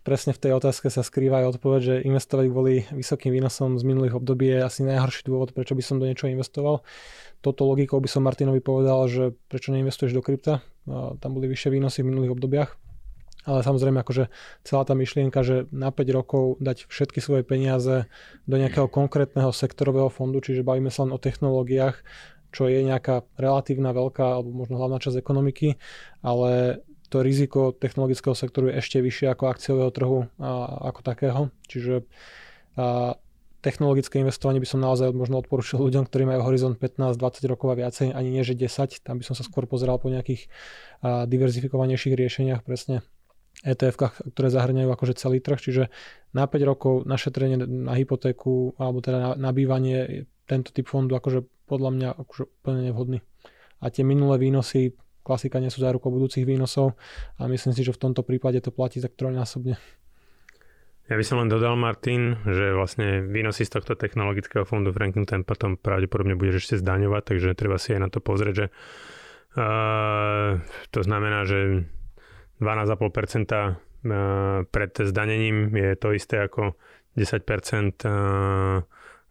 presne 0.00 0.32
v 0.32 0.40
tej 0.40 0.56
otázke 0.56 0.88
sa 0.88 1.04
skrýva 1.04 1.44
aj 1.44 1.60
odpoveď, 1.60 1.80
že 1.84 1.94
investovať 2.08 2.44
kvôli 2.48 2.88
vysokým 2.88 3.36
výnosom 3.36 3.76
z 3.76 3.84
minulých 3.84 4.16
období 4.16 4.48
je 4.48 4.64
asi 4.64 4.80
najhorší 4.88 5.28
dôvod, 5.28 5.52
prečo 5.52 5.76
by 5.76 5.84
som 5.84 6.00
do 6.00 6.08
niečoho 6.08 6.32
investoval. 6.32 6.80
Toto 7.44 7.68
logikou 7.68 8.00
by 8.00 8.08
som 8.08 8.24
Martinovi 8.24 8.64
povedal, 8.64 9.04
že 9.12 9.36
prečo 9.52 9.76
neinvestuješ 9.76 10.16
do 10.16 10.24
krypta. 10.24 10.64
A, 10.88 11.12
tam 11.20 11.36
boli 11.36 11.44
vyššie 11.52 11.68
výnosy 11.68 12.00
v 12.00 12.08
minulých 12.08 12.32
obdobiach. 12.32 12.80
Ale 13.48 13.64
samozrejme, 13.64 14.04
akože 14.04 14.28
celá 14.60 14.84
tá 14.84 14.92
myšlienka, 14.92 15.40
že 15.40 15.64
na 15.72 15.88
5 15.88 16.04
rokov 16.12 16.60
dať 16.60 16.84
všetky 16.84 17.24
svoje 17.24 17.48
peniaze 17.48 18.04
do 18.44 18.56
nejakého 18.60 18.92
konkrétneho 18.92 19.48
sektorového 19.56 20.12
fondu, 20.12 20.44
čiže 20.44 20.60
bavíme 20.60 20.92
sa 20.92 21.08
len 21.08 21.16
o 21.16 21.22
technológiách, 21.22 21.96
čo 22.52 22.68
je 22.68 22.84
nejaká 22.84 23.24
relatívna 23.40 23.96
veľká 23.96 24.40
alebo 24.40 24.52
možno 24.52 24.76
hlavná 24.76 25.00
časť 25.00 25.16
ekonomiky, 25.16 25.80
ale 26.20 26.84
to 27.08 27.24
riziko 27.24 27.72
technologického 27.72 28.36
sektoru 28.36 28.68
je 28.68 28.84
ešte 28.84 29.00
vyššie 29.00 29.32
ako 29.32 29.44
akciového 29.48 29.90
trhu 29.92 30.18
a, 30.36 30.68
ako 30.92 31.00
takého. 31.00 31.42
Čiže 31.64 32.04
a, 32.76 33.16
technologické 33.64 34.20
investovanie 34.20 34.60
by 34.60 34.68
som 34.68 34.84
naozaj 34.84 35.10
možno 35.16 35.40
odporúčil 35.40 35.80
ľuďom, 35.80 36.06
ktorí 36.06 36.28
majú 36.28 36.44
horizont 36.46 36.76
15-20 36.76 37.50
rokov 37.50 37.68
a 37.74 37.78
viacej, 37.80 38.06
ani 38.12 38.28
nie 38.28 38.44
že 38.44 38.54
10, 38.54 39.02
tam 39.02 39.18
by 39.18 39.24
som 39.24 39.34
sa 39.34 39.42
skôr 39.42 39.64
pozeral 39.64 39.96
po 39.96 40.12
nejakých 40.12 40.46
a, 41.00 41.24
diverzifikovanejších 41.24 42.14
riešeniach, 42.14 42.60
presne 42.62 43.00
etf 43.66 43.98
ktoré 43.98 44.48
zahrňajú 44.54 44.86
akože 44.86 45.18
celý 45.18 45.42
trh, 45.42 45.58
čiže 45.58 45.82
na 46.30 46.46
5 46.46 46.62
rokov 46.62 46.94
na 47.10 47.18
šetrenie 47.18 47.58
na 47.58 47.94
hypotéku 47.98 48.78
alebo 48.78 49.02
teda 49.02 49.34
na, 49.34 49.50
na 49.50 49.50
tento 50.48 50.70
typ 50.70 50.86
fondu 50.86 51.18
akože 51.18 51.44
podľa 51.68 51.90
mňa 51.92 52.08
akože 52.16 52.42
úplne 52.62 52.80
nevhodný. 52.88 53.18
A 53.84 53.92
tie 53.92 54.02
minulé 54.02 54.40
výnosy, 54.40 54.96
klasika 55.22 55.60
nie 55.60 55.68
sú 55.68 55.84
zárukou 55.84 56.08
budúcich 56.08 56.48
výnosov 56.48 56.96
a 57.36 57.44
myslím 57.50 57.76
si, 57.76 57.84
že 57.84 57.92
v 57.92 58.02
tomto 58.08 58.24
prípade 58.24 58.58
to 58.64 58.72
platí 58.72 59.02
tak 59.02 59.14
trojnásobne. 59.14 59.76
Ja 61.08 61.16
by 61.16 61.24
som 61.24 61.40
len 61.40 61.48
dodal, 61.48 61.72
Martin, 61.72 62.36
že 62.44 62.76
vlastne 62.76 63.24
výnosy 63.24 63.64
z 63.64 63.80
tohto 63.80 63.96
technologického 63.96 64.68
fondu 64.68 64.92
Franklin 64.92 65.24
Templeton 65.24 65.80
pravdepodobne 65.80 66.36
budeš 66.36 66.68
ešte 66.68 66.84
zdaňovať, 66.84 67.22
takže 67.32 67.56
treba 67.56 67.80
si 67.80 67.96
aj 67.96 68.00
na 68.04 68.08
to 68.12 68.20
pozrieť, 68.20 68.54
že 68.54 68.66
uh, 69.56 70.60
to 70.92 71.00
znamená, 71.00 71.48
že 71.48 71.88
12,5% 72.58 74.66
pred 74.70 74.92
zdanením 74.94 75.74
je 75.74 75.96
to 75.98 76.14
isté 76.14 76.38
ako 76.42 76.74
10% 77.18 78.06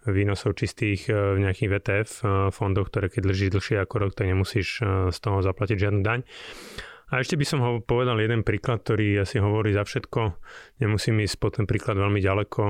výnosov 0.08 0.56
čistých 0.56 1.12
v 1.12 1.40
nejakých 1.44 1.72
VTF 1.72 2.10
fondoch, 2.56 2.88
ktoré 2.88 3.12
keď 3.12 3.22
drží 3.32 3.52
dlhšie 3.52 3.84
ako 3.84 3.96
rok, 4.00 4.16
tak 4.16 4.32
nemusíš 4.32 4.80
z 5.12 5.18
toho 5.20 5.44
zaplatiť 5.44 5.78
žiadnu 5.88 6.02
daň. 6.04 6.24
A 7.08 7.24
ešte 7.24 7.40
by 7.40 7.46
som 7.48 7.64
ho 7.64 7.80
povedal 7.80 8.20
jeden 8.20 8.44
príklad, 8.44 8.84
ktorý 8.84 9.24
asi 9.24 9.40
hovorí 9.40 9.72
za 9.72 9.88
všetko. 9.88 10.36
Nemusím 10.84 11.24
ísť 11.24 11.36
po 11.40 11.48
ten 11.48 11.64
príklad 11.64 11.96
veľmi 11.96 12.20
ďaleko, 12.20 12.64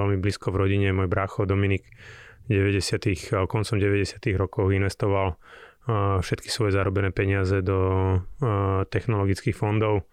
veľmi 0.00 0.16
blízko 0.16 0.48
v 0.52 0.60
rodine. 0.64 0.96
Môj 0.96 1.12
brácho 1.12 1.44
Dominik 1.44 1.84
90. 2.48 3.44
koncom 3.44 3.76
90. 3.76 4.16
rokov 4.40 4.72
investoval 4.72 5.36
všetky 5.88 6.52
svoje 6.52 6.76
zarobené 6.76 7.10
peniaze 7.10 7.64
do 7.64 7.78
technologických 8.92 9.56
fondov, 9.56 10.06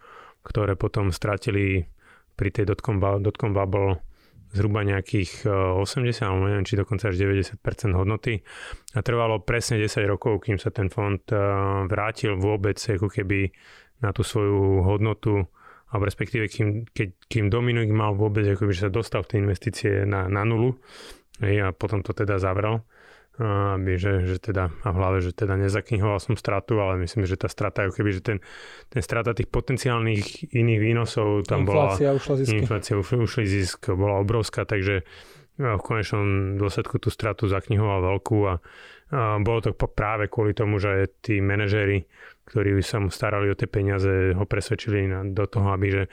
ktoré 0.47 0.79
potom 0.79 1.12
stratili 1.12 1.83
pri 2.38 2.50
tej 2.53 2.69
dotcom, 2.71 3.01
dotcom 3.19 3.51
bubble 3.51 4.00
zhruba 4.55 4.79
nejakých 4.88 5.43
80, 5.43 6.24
alebo 6.24 6.47
neviem, 6.47 6.63
či 6.63 6.79
dokonca 6.79 7.12
až 7.12 7.19
90% 7.19 7.59
hodnoty. 7.91 8.39
A 8.95 9.03
trvalo 9.03 9.43
presne 9.43 9.75
10 9.75 10.07
rokov, 10.07 10.47
kým 10.47 10.55
sa 10.55 10.71
ten 10.71 10.88
fond 10.88 11.19
vrátil 11.91 12.39
vôbec 12.39 12.79
ako 12.79 13.12
keby 13.12 13.51
na 14.00 14.15
tú 14.15 14.24
svoju 14.24 14.88
hodnotu, 14.88 15.43
alebo 15.91 16.03
respektíve 16.07 16.47
kým, 16.47 16.88
keď, 16.95 17.09
kým 17.27 17.51
Dominik 17.51 17.91
mal 17.91 18.15
vôbec, 18.15 18.47
akoby, 18.47 18.71
že 18.71 18.88
sa 18.88 18.91
dostal 18.93 19.27
v 19.27 19.36
tej 19.36 19.39
investície 19.43 19.91
na, 20.07 20.31
na 20.31 20.47
nulu, 20.47 20.79
a 21.43 21.75
potom 21.75 22.00
to 22.01 22.15
teda 22.15 22.39
zavrel 22.39 22.88
aby, 23.38 24.01
že, 24.01 24.25
že 24.25 24.41
teda, 24.41 24.74
a 24.82 24.89
v 24.89 24.98
hlave, 24.98 25.17
že 25.22 25.29
teda 25.29 25.62
nezaknihoval 25.62 26.17
som 26.17 26.34
stratu, 26.34 26.82
ale 26.82 26.98
myslím, 27.06 27.29
že 27.29 27.38
tá 27.38 27.46
strata, 27.46 27.86
ako 27.86 28.01
keby, 28.01 28.10
že 28.17 28.22
ten, 28.25 28.38
ten 28.89 29.06
strata 29.06 29.38
tých 29.38 29.53
potenciálnych 29.53 30.58
iných 30.58 30.79
výnosov 30.82 31.46
tam 31.46 31.62
inflácia 31.62 32.10
bola... 32.10 32.17
Ušla 32.17 32.34
zisky. 32.41 32.58
Inflácia 32.58 32.94
ušli 32.98 33.46
zisk, 33.46 33.94
bola 33.94 34.17
obrovská, 34.25 34.65
takže 34.65 35.06
v 35.58 35.82
konečnom 35.82 36.58
dôsledku 36.58 37.01
tú 37.01 37.10
stratu 37.10 37.50
zaknihoval 37.50 38.06
veľkú 38.17 38.38
a, 38.46 38.62
a 39.13 39.38
bolo 39.41 39.60
to 39.62 39.74
práve 39.74 40.29
kvôli 40.29 40.53
tomu, 40.53 40.77
že 40.77 41.10
tí 41.22 41.41
manažéri, 41.41 42.06
ktorí 42.46 42.77
sa 42.86 43.01
mu 43.01 43.10
starali 43.10 43.50
o 43.50 43.58
tie 43.58 43.65
peniaze, 43.65 44.34
ho 44.38 44.46
presvedčili 44.46 45.10
na, 45.10 45.25
do 45.25 45.46
toho, 45.50 45.74
aby 45.74 45.88
že 45.89 46.03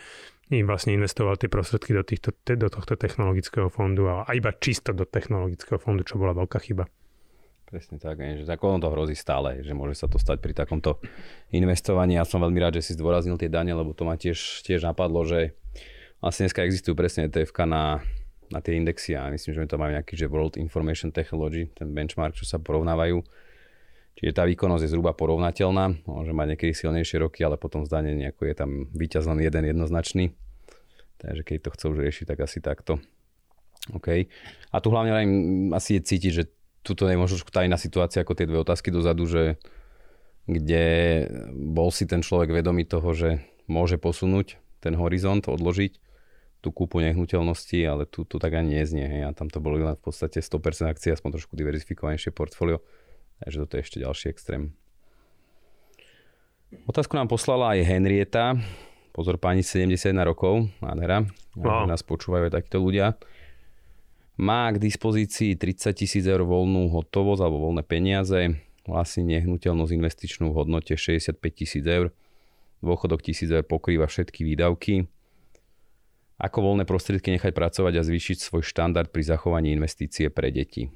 im 0.53 0.69
vlastne 0.69 0.93
investoval 0.97 1.41
tie 1.41 1.49
prostriedky 1.49 1.97
do, 1.97 2.05
týchto, 2.05 2.37
do 2.37 2.69
tohto 2.69 3.01
technologického 3.01 3.73
fondu 3.73 4.13
a 4.13 4.29
iba 4.33 4.53
čisto 4.53 4.93
do 4.93 5.09
technologického 5.09 5.81
fondu, 5.81 6.05
čo 6.05 6.21
bola 6.21 6.37
veľká 6.37 6.61
chyba. 6.61 6.85
Presne 7.75 7.99
tak, 7.99 8.23
že 8.23 8.47
tak 8.47 8.63
ono 8.63 8.79
to 8.79 8.87
hrozí 8.87 9.19
stále, 9.19 9.59
že 9.67 9.75
môže 9.75 9.99
sa 9.99 10.07
to 10.07 10.15
stať 10.15 10.39
pri 10.39 10.55
takomto 10.55 11.03
investovaní. 11.51 12.15
Ja 12.15 12.23
som 12.23 12.39
veľmi 12.39 12.63
rád, 12.63 12.79
že 12.79 12.87
si 12.87 12.93
zdôraznil 12.95 13.35
tie 13.35 13.51
dane, 13.51 13.75
lebo 13.75 13.91
to 13.91 14.07
ma 14.07 14.15
tiež, 14.15 14.63
tiež 14.63 14.87
napadlo, 14.87 15.27
že 15.27 15.59
vlastne 16.23 16.47
dneska 16.47 16.63
existujú 16.63 16.95
presne 16.95 17.27
etf 17.27 17.51
na, 17.67 17.99
na 18.47 18.63
tie 18.63 18.79
indexy 18.79 19.19
a 19.19 19.27
myslím, 19.27 19.59
že 19.59 19.61
my 19.67 19.67
to 19.67 19.75
máme 19.83 19.91
nejaký, 19.99 20.15
že 20.15 20.31
World 20.31 20.55
Information 20.55 21.11
Technology, 21.11 21.67
ten 21.75 21.91
benchmark, 21.91 22.39
čo 22.39 22.47
sa 22.47 22.63
porovnávajú. 22.63 23.27
Čiže 24.23 24.39
tá 24.39 24.47
výkonnosť 24.47 24.87
je 24.87 24.91
zhruba 24.95 25.11
porovnateľná, 25.11 26.07
môže 26.07 26.31
mať 26.31 26.55
niekedy 26.55 26.79
silnejšie 26.79 27.27
roky, 27.27 27.43
ale 27.43 27.59
potom 27.59 27.83
zdanie 27.83 28.15
nejako 28.15 28.47
je 28.47 28.55
tam 28.55 28.71
víťaz 28.95 29.27
len 29.27 29.43
jeden 29.43 29.67
jednoznačný. 29.67 30.31
Takže 31.19 31.43
keď 31.43 31.59
to 31.59 31.75
chcú 31.75 31.85
už 31.91 32.07
riešiť, 32.07 32.25
tak 32.31 32.39
asi 32.39 32.63
takto. 32.63 33.03
OK. 33.91 34.31
A 34.71 34.77
tu 34.79 34.95
hlavne 34.95 35.11
asi 35.75 35.99
je 35.99 36.07
cítiť, 36.07 36.31
že 36.31 36.45
tuto 36.85 37.09
je 37.09 37.17
možno 37.17 37.41
tajná 37.49 37.81
situácia 37.81 38.21
ako 38.21 38.37
tie 38.37 38.45
dve 38.45 38.61
otázky 38.61 38.93
dozadu, 38.93 39.25
že 39.25 39.57
kde 40.45 40.85
bol 41.57 41.89
si 41.89 42.05
ten 42.05 42.21
človek 42.21 42.53
vedomý 42.53 42.85
toho, 42.85 43.17
že 43.17 43.41
môže 43.65 43.97
posunúť 43.97 44.61
ten 44.85 44.93
horizont, 44.93 45.41
odložiť 45.49 45.97
tú 46.61 46.69
kúpu 46.69 47.01
nehnuteľnosti, 47.01 47.81
ale 47.85 48.05
tu, 48.05 48.29
tu 48.29 48.37
tak 48.37 48.53
ani 48.53 48.81
neznie. 48.81 49.09
Hej. 49.09 49.23
A 49.29 49.31
tam 49.33 49.49
to 49.49 49.65
bolo 49.65 49.81
len 49.81 49.97
v 49.97 50.05
podstate 50.05 50.45
100% 50.45 50.89
akcie, 50.89 51.17
aspoň 51.17 51.41
trošku 51.41 51.57
diverzifikovanejšie 51.57 52.33
portfólio. 52.33 52.85
Takže 53.41 53.65
toto 53.65 53.73
je 53.77 53.83
ešte 53.85 53.99
ďalší 54.05 54.27
extrém. 54.33 54.77
Otázku 56.85 57.17
nám 57.17 57.33
poslala 57.33 57.77
aj 57.77 57.85
Henrieta. 57.85 58.57
Pozor, 59.17 59.41
pani 59.41 59.65
71 59.65 60.13
rokov, 60.25 60.69
nádhera. 60.85 61.25
Wow. 61.57 61.89
Nás 61.89 62.05
počúvajú 62.05 62.49
aj 62.49 62.53
takíto 62.61 62.81
ľudia 62.81 63.17
má 64.35 64.67
k 64.75 64.83
dispozícii 64.83 65.55
30 65.55 65.95
tisíc 65.95 66.25
eur 66.27 66.43
voľnú 66.43 66.91
hotovosť 66.91 67.41
alebo 67.43 67.71
voľné 67.71 67.87
peniaze, 67.87 68.59
vlastní 68.85 69.39
nehnuteľnosť 69.39 69.93
investičnú 69.95 70.51
v 70.51 70.57
hodnote 70.59 70.99
65 70.99 71.39
tisíc 71.55 71.85
eur, 71.87 72.11
dôchodok 72.83 73.23
tisíc 73.23 73.49
eur 73.49 73.63
pokrýva 73.63 74.11
všetky 74.11 74.43
výdavky. 74.43 75.07
Ako 76.35 76.59
voľné 76.67 76.83
prostriedky 76.83 77.31
nechať 77.31 77.55
pracovať 77.55 77.95
a 77.95 78.03
zvýšiť 78.03 78.39
svoj 78.43 78.67
štandard 78.67 79.07
pri 79.15 79.23
zachovaní 79.23 79.71
investície 79.71 80.29
pre 80.35 80.51
deti? 80.51 80.91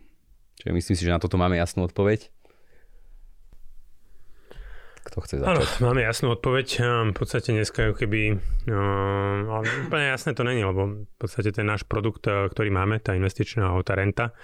Čiže 0.59 0.74
myslím 0.74 0.96
si, 0.98 1.07
že 1.07 1.14
na 1.14 1.22
toto 1.22 1.38
máme 1.38 1.55
jasnú 1.55 1.87
odpoveď. 1.87 2.35
Kto 5.09 5.25
chce 5.25 5.35
začať? 5.40 5.49
Áno, 5.49 5.62
máme 5.88 6.05
jasnú 6.05 6.37
odpoveď. 6.37 6.68
Ehm, 6.85 7.11
v 7.11 7.16
podstate 7.16 7.57
dneska 7.57 7.97
keby... 7.97 8.37
No, 8.68 8.81
ale 9.57 9.64
úplne 9.88 10.12
jasné 10.12 10.37
to 10.37 10.44
není, 10.44 10.61
lebo 10.61 11.09
v 11.09 11.16
podstate 11.16 11.49
ten 11.57 11.64
náš 11.64 11.88
produkt, 11.88 12.29
eh, 12.29 12.47
ktorý 12.53 12.68
máme, 12.68 13.01
tá 13.01 13.16
investičná 13.16 13.73
alebo 13.73 13.81
tá 13.81 13.97
renta, 13.97 14.37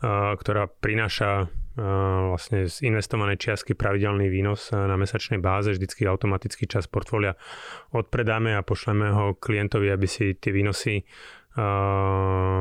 eh, 0.00 0.32
ktorá 0.38 0.70
prináša 0.70 1.50
vlastne 1.76 2.72
z 2.72 2.88
investovanej 2.88 3.36
čiastky 3.36 3.76
pravidelný 3.76 4.32
výnos 4.32 4.72
na 4.72 4.96
mesačnej 4.96 5.44
báze, 5.44 5.76
vždycky 5.76 6.08
automaticky 6.08 6.64
čas 6.64 6.88
portfólia 6.88 7.36
odpredáme 7.92 8.56
a 8.56 8.64
pošleme 8.64 9.12
ho 9.12 9.36
klientovi, 9.36 9.92
aby 9.92 10.08
si 10.08 10.32
tie 10.40 10.56
výnosy 10.56 11.04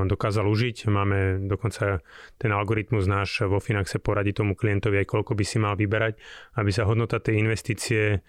dokázal 0.07 0.47
užiť. 0.47 0.87
Máme 0.87 1.43
dokonca 1.51 1.99
ten 2.39 2.51
algoritmus 2.55 3.03
náš 3.11 3.43
vo 3.43 3.59
Finaxe 3.59 3.99
poradí 3.99 4.31
tomu 4.31 4.55
klientovi 4.55 5.03
aj 5.03 5.11
koľko 5.11 5.35
by 5.35 5.43
si 5.43 5.59
mal 5.59 5.75
vyberať, 5.75 6.15
aby 6.55 6.71
sa 6.71 6.87
hodnota 6.87 7.19
tej 7.19 7.43
investície 7.43 8.23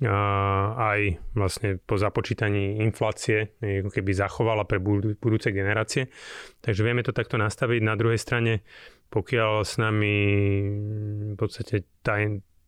aj 0.00 1.00
vlastne 1.36 1.76
po 1.76 2.00
započítaní 2.00 2.80
inflácie 2.80 3.56
keby 3.60 4.12
zachovala 4.16 4.64
pre 4.64 4.80
budúce 5.16 5.52
generácie. 5.52 6.08
Takže 6.64 6.80
vieme 6.84 7.04
to 7.04 7.12
takto 7.12 7.36
nastaviť. 7.36 7.80
Na 7.84 7.96
druhej 8.00 8.16
strane, 8.16 8.64
pokiaľ 9.12 9.60
s 9.60 9.76
nami 9.76 10.16
v 11.32 11.36
podstate 11.36 11.84
tá, 12.00 12.16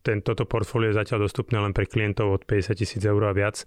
toto 0.02 0.44
portfólio 0.44 0.90
je 0.90 0.98
zatiaľ 0.98 1.30
dostupné 1.30 1.62
len 1.62 1.70
pre 1.70 1.86
klientov 1.86 2.28
od 2.30 2.42
50 2.44 2.74
tisíc 2.74 3.02
eur 3.02 3.22
a 3.22 3.32
viac. 3.32 3.62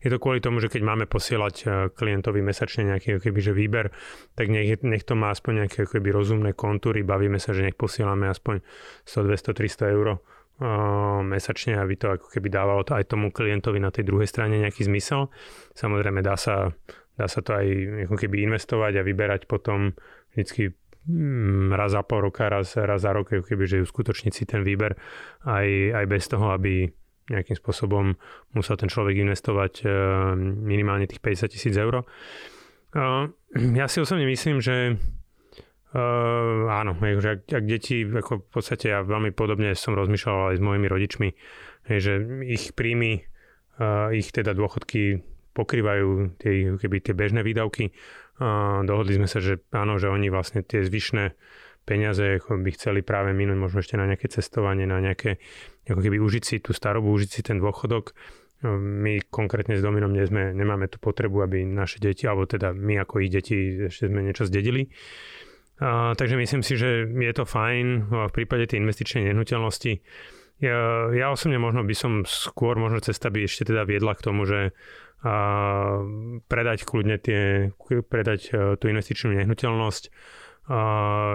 Je 0.00 0.08
to 0.08 0.22
kvôli 0.22 0.38
tomu, 0.38 0.62
že 0.62 0.70
keď 0.70 0.82
máme 0.86 1.04
posielať 1.10 1.54
e, 1.60 1.64
klientovi 1.90 2.40
mesačne 2.40 2.94
nejaký 2.94 3.18
keby, 3.18 3.40
že 3.42 3.52
výber, 3.52 3.90
tak 4.38 4.48
nech, 4.48 4.80
nech 4.86 5.02
to 5.02 5.18
má 5.18 5.34
aspoň 5.34 5.66
nejaké 5.66 5.90
keby, 5.90 6.14
rozumné 6.14 6.54
kontúry. 6.54 7.02
Bavíme 7.02 7.42
sa, 7.42 7.50
že 7.50 7.66
nech 7.66 7.74
posielame 7.74 8.30
aspoň 8.30 8.62
100, 9.04 9.26
200, 9.26 9.90
300 9.90 9.96
eur 9.96 10.22
mesačne, 11.24 11.80
aby 11.80 11.96
to 11.96 12.12
ako 12.20 12.28
keby 12.36 12.52
dávalo 12.52 12.84
to 12.84 12.92
aj 12.92 13.08
tomu 13.08 13.32
klientovi 13.32 13.80
na 13.80 13.88
tej 13.88 14.04
druhej 14.04 14.28
strane 14.28 14.60
nejaký 14.60 14.84
zmysel. 14.84 15.32
Samozrejme 15.72 16.20
dá 16.20 16.36
sa, 16.36 16.76
dá 17.16 17.24
sa 17.32 17.40
to 17.40 17.56
aj 17.56 17.66
ako 18.04 18.16
keby 18.20 18.44
investovať 18.44 19.00
a 19.00 19.06
vyberať 19.06 19.48
potom 19.48 19.96
vždycky 20.36 20.76
raz 21.72 21.96
za 21.96 22.02
pol 22.04 22.28
roka, 22.28 22.48
raz, 22.48 22.76
raz 22.76 23.00
za 23.02 23.10
rok, 23.16 23.32
keby, 23.32 23.64
že 23.64 23.84
uskutočniť 23.84 24.32
si 24.32 24.44
ten 24.44 24.60
výber 24.60 24.94
aj, 25.48 25.68
aj 25.96 26.04
bez 26.06 26.24
toho, 26.28 26.52
aby 26.52 26.88
nejakým 27.30 27.56
spôsobom 27.56 28.18
musel 28.52 28.74
ten 28.74 28.90
človek 28.90 29.22
investovať 29.22 29.72
e, 29.80 29.88
minimálne 30.42 31.06
tých 31.06 31.22
50 31.22 31.54
tisíc 31.54 31.74
eur. 31.78 32.02
E, 32.02 32.04
ja 33.78 33.86
si 33.86 34.02
osobne 34.02 34.26
myslím, 34.26 34.58
že 34.60 34.98
Uh, 35.90 36.70
áno, 36.70 36.94
že 37.02 37.34
ak, 37.34 37.50
ak 37.50 37.64
deti, 37.66 38.06
ako 38.06 38.46
v 38.46 38.50
podstate 38.54 38.94
ja 38.94 39.02
veľmi 39.02 39.34
podobne 39.34 39.74
som 39.74 39.98
rozmýšľal 39.98 40.54
aj 40.54 40.56
s 40.56 40.62
mojimi 40.62 40.86
rodičmi, 40.86 41.28
že 41.90 42.46
ich 42.46 42.78
príjmy, 42.78 43.26
ich 44.14 44.30
teda 44.30 44.54
dôchodky 44.54 45.18
pokrývajú 45.50 46.38
tie, 46.38 46.78
keby 46.78 46.96
tie 47.02 47.10
bežné 47.10 47.42
výdavky 47.42 47.90
a 48.40 48.80
dohodli 48.88 49.20
sme 49.20 49.28
sa, 49.28 49.38
že 49.44 49.60
áno, 49.70 50.00
že 50.00 50.08
oni 50.08 50.32
vlastne 50.32 50.64
tie 50.64 50.80
zvyšné 50.80 51.36
peniaze 51.84 52.40
by 52.40 52.70
chceli 52.72 53.04
práve 53.04 53.36
minúť 53.36 53.58
možno 53.60 53.84
ešte 53.84 54.00
na 54.00 54.08
nejaké 54.08 54.32
cestovanie, 54.32 54.88
na 54.88 55.00
nejaké, 55.04 55.36
ako 55.84 56.00
keby 56.00 56.16
užiť 56.16 56.42
si 56.44 56.56
tú 56.64 56.72
starobu, 56.72 57.12
užiť 57.12 57.30
si 57.30 57.40
ten 57.44 57.60
dôchodok. 57.60 58.16
My 58.64 59.24
konkrétne 59.28 59.76
s 59.76 59.84
Dominom 59.84 60.12
nie 60.12 60.24
sme, 60.28 60.52
nemáme 60.52 60.88
tú 60.88 61.00
potrebu, 61.00 61.40
aby 61.44 61.64
naše 61.64 61.96
deti, 61.96 62.28
alebo 62.28 62.44
teda 62.44 62.76
my 62.76 63.00
ako 63.04 63.24
ich 63.24 63.32
deti 63.32 63.88
ešte 63.88 64.08
sme 64.08 64.20
niečo 64.24 64.44
zdedili. 64.44 64.92
A, 65.80 66.12
takže 66.12 66.36
myslím 66.36 66.60
si, 66.60 66.76
že 66.76 67.08
je 67.08 67.32
to 67.32 67.48
fajn 67.48 68.12
v 68.12 68.32
prípade 68.36 68.68
tej 68.68 68.84
investičnej 68.84 69.32
nehnuteľnosti. 69.32 69.92
Ja, 70.60 71.08
ja 71.12 71.32
osobne 71.32 71.56
možno 71.56 71.82
by 71.88 71.94
som 71.96 72.12
skôr, 72.28 72.76
možno 72.76 73.00
cesta 73.00 73.32
by 73.32 73.48
ešte 73.48 73.72
teda 73.72 73.88
viedla 73.88 74.12
k 74.12 74.24
tomu, 74.24 74.44
že 74.44 74.76
a 75.20 76.00
predať 76.48 76.88
kľudne 76.88 77.20
tie, 77.20 77.68
predať 78.08 78.40
e, 78.48 78.52
tú 78.80 78.88
investičnú 78.88 79.36
nehnuteľnosť. 79.36 80.04
A 80.70 80.80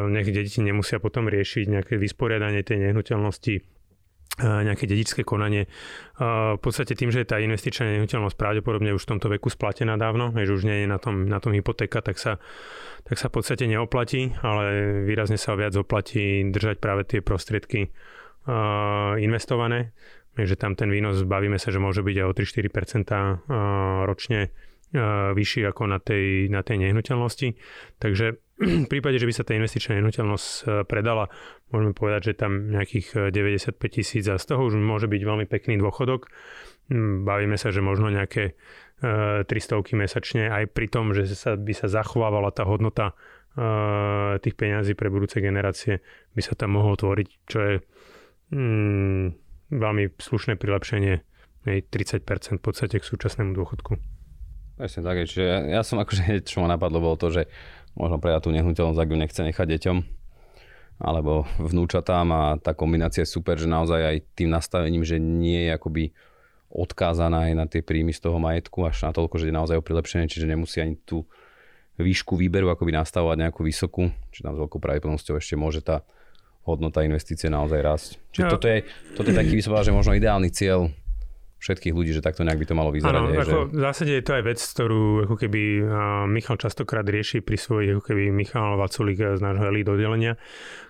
nech 0.09 0.25
deti 0.25 0.57
nemusia 0.63 0.97
potom 0.97 1.29
riešiť 1.29 1.69
nejaké 1.69 1.93
vysporiadanie 2.01 2.65
tej 2.65 2.89
nehnuteľnosti 2.89 3.75
nejaké 4.35 4.83
dedičské 4.83 5.23
konanie. 5.23 5.71
V 6.19 6.59
podstate 6.59 6.91
tým, 6.91 7.07
že 7.07 7.23
tá 7.23 7.39
investičná 7.39 7.95
nehnuteľnosť 7.95 8.35
pravdepodobne 8.35 8.91
už 8.91 9.07
v 9.07 9.11
tomto 9.15 9.31
veku 9.31 9.47
splatená 9.47 9.95
dávno, 9.95 10.35
že 10.35 10.51
už 10.51 10.67
nie 10.67 10.83
je 10.83 10.87
na 10.91 10.99
tom, 10.99 11.23
na 11.23 11.39
tom 11.39 11.55
hypotéka, 11.55 12.03
tak 12.03 12.19
sa, 12.19 12.43
tak 13.07 13.15
sa 13.15 13.31
v 13.31 13.39
podstate 13.39 13.63
neoplatí, 13.63 14.35
ale 14.43 14.99
výrazne 15.07 15.39
sa 15.39 15.55
viac 15.55 15.71
oplatí 15.79 16.43
držať 16.51 16.83
práve 16.83 17.07
tie 17.07 17.23
prostriedky 17.23 17.95
investované 19.17 19.93
Takže 20.35 20.59
tam 20.59 20.75
ten 20.75 20.91
výnos, 20.91 21.23
bavíme 21.23 21.55
sa, 21.55 21.71
že 21.71 21.79
môže 21.79 22.03
byť 22.03 22.15
aj 22.19 22.27
o 22.27 22.33
3-4% 22.35 24.03
ročne 24.03 24.51
vyšší 25.35 25.61
ako 25.71 25.91
na 25.91 25.99
tej, 25.99 26.51
na 26.51 26.63
tej 26.63 26.87
nehnuteľnosti. 26.87 27.55
Takže 27.99 28.25
v 28.83 28.87
prípade, 28.87 29.19
že 29.19 29.27
by 29.27 29.33
sa 29.35 29.43
tá 29.43 29.51
investičná 29.55 29.99
nehnuteľnosť 29.99 30.47
e, 30.47 30.63
predala, 30.87 31.27
môžeme 31.75 31.91
povedať, 31.91 32.31
že 32.31 32.39
tam 32.39 32.71
nejakých 32.71 33.31
95 33.35 33.75
e, 33.75 33.87
tisíc 33.91 34.23
a 34.31 34.39
z 34.39 34.45
toho 34.47 34.71
už 34.71 34.79
môže 34.79 35.11
byť 35.11 35.19
veľmi 35.19 35.45
pekný 35.51 35.75
dôchodok. 35.83 36.31
Mm, 36.87 37.27
bavíme 37.27 37.59
sa, 37.59 37.75
že 37.75 37.83
možno 37.83 38.07
nejaké 38.07 38.55
300 39.03 39.51
mesačne, 39.99 40.47
aj 40.47 40.71
pri 40.71 40.87
tom, 40.87 41.11
že 41.11 41.27
sa, 41.35 41.59
by 41.59 41.75
sa 41.75 41.91
zachovávala 41.91 42.55
tá 42.55 42.63
hodnota 42.63 43.11
tých 44.39 44.55
peňazí 44.55 44.95
pre 44.95 45.11
budúce 45.11 45.43
generácie, 45.43 45.99
by 46.31 46.41
sa 46.43 46.55
tam 46.55 46.79
mohlo 46.79 46.95
tvoriť, 46.95 47.27
čo 47.43 47.57
je 47.59 47.73
mm, 48.51 49.25
veľmi 49.71 50.03
slušné 50.17 50.59
prilepšenie 50.59 51.21
30% 51.65 52.59
v 52.59 52.63
podstate 52.63 53.01
k 53.01 53.05
súčasnému 53.05 53.57
dôchodku. 53.57 53.97
Presne 54.75 55.01
tak, 55.07 55.23
čiže 55.23 55.43
ja, 55.43 55.59
ja 55.79 55.81
som 55.81 55.97
akože, 55.97 56.39
čo 56.49 56.61
ma 56.61 56.67
napadlo, 56.69 56.99
bolo 57.01 57.17
to, 57.17 57.31
že 57.31 57.49
možno 57.95 58.19
predať 58.19 58.45
tú 58.45 58.51
nehnuteľnosť, 58.51 58.99
ak 58.99 59.09
ju 59.09 59.17
nechce 59.17 59.41
nechať 59.41 59.67
deťom, 59.79 59.97
alebo 60.99 61.47
vnúčatám 61.59 62.27
a 62.31 62.41
tá 62.59 62.75
kombinácia 62.75 63.23
je 63.23 63.33
super, 63.33 63.55
že 63.55 63.71
naozaj 63.71 64.01
aj 64.03 64.17
tým 64.35 64.51
nastavením, 64.51 65.03
že 65.03 65.19
nie 65.19 65.67
je 65.67 65.71
akoby 65.75 66.03
odkázaná 66.75 67.51
aj 67.51 67.53
na 67.55 67.65
tie 67.71 67.79
príjmy 67.79 68.11
z 68.11 68.27
toho 68.27 68.35
majetku 68.35 68.83
až 68.83 69.07
na 69.07 69.11
toľko, 69.15 69.39
že 69.39 69.47
je 69.47 69.55
naozaj 69.55 69.79
o 69.79 69.85
prilepšenie, 69.85 70.27
čiže 70.27 70.47
nemusí 70.47 70.83
ani 70.83 70.99
tú 71.07 71.23
výšku 71.95 72.35
výberu 72.35 72.67
akoby 72.67 72.91
nastavovať 72.91 73.47
nejakú 73.47 73.63
vysokú, 73.63 74.11
či 74.35 74.43
tam 74.43 74.59
s 74.59 74.59
veľkou 74.59 74.83
pravdepodobnosťou 74.83 75.39
ešte 75.39 75.55
môže 75.55 75.79
tá 75.79 76.03
hodnota 76.65 77.05
investície 77.05 77.47
naozaj 77.47 77.79
rásť. 77.79 78.09
Čiže 78.33 78.45
no. 78.49 78.51
toto, 78.57 78.65
je, 78.67 78.77
toto 79.13 79.27
je 79.29 79.37
taký 79.37 79.53
vyslová, 79.53 79.85
že 79.85 79.93
možno 79.93 80.17
ideálny 80.17 80.49
cieľ 80.49 80.89
všetkých 81.65 81.97
ľudí, 81.97 82.13
že 82.13 82.21
takto 82.21 82.45
nejak 82.45 82.61
by 82.61 82.67
to 82.69 82.75
malo 82.77 82.93
vyzerať. 82.93 83.17
Áno, 83.17 83.33
že... 83.41 83.73
v 83.73 83.81
zásade 83.81 84.13
je 84.13 84.21
to 84.21 84.37
aj 84.37 84.43
vec, 84.45 84.59
ktorú 84.61 85.25
ako 85.25 85.35
keby 85.41 85.61
Michal 86.29 86.61
častokrát 86.61 87.01
rieši 87.01 87.41
pri 87.41 87.57
svojich, 87.57 87.97
ako 87.97 88.03
keby 88.05 88.29
Michal 88.29 88.77
Vaculík 88.77 89.17
z 89.17 89.41
nášho 89.41 89.65
elite 89.73 89.89
oddelenia, 89.89 90.37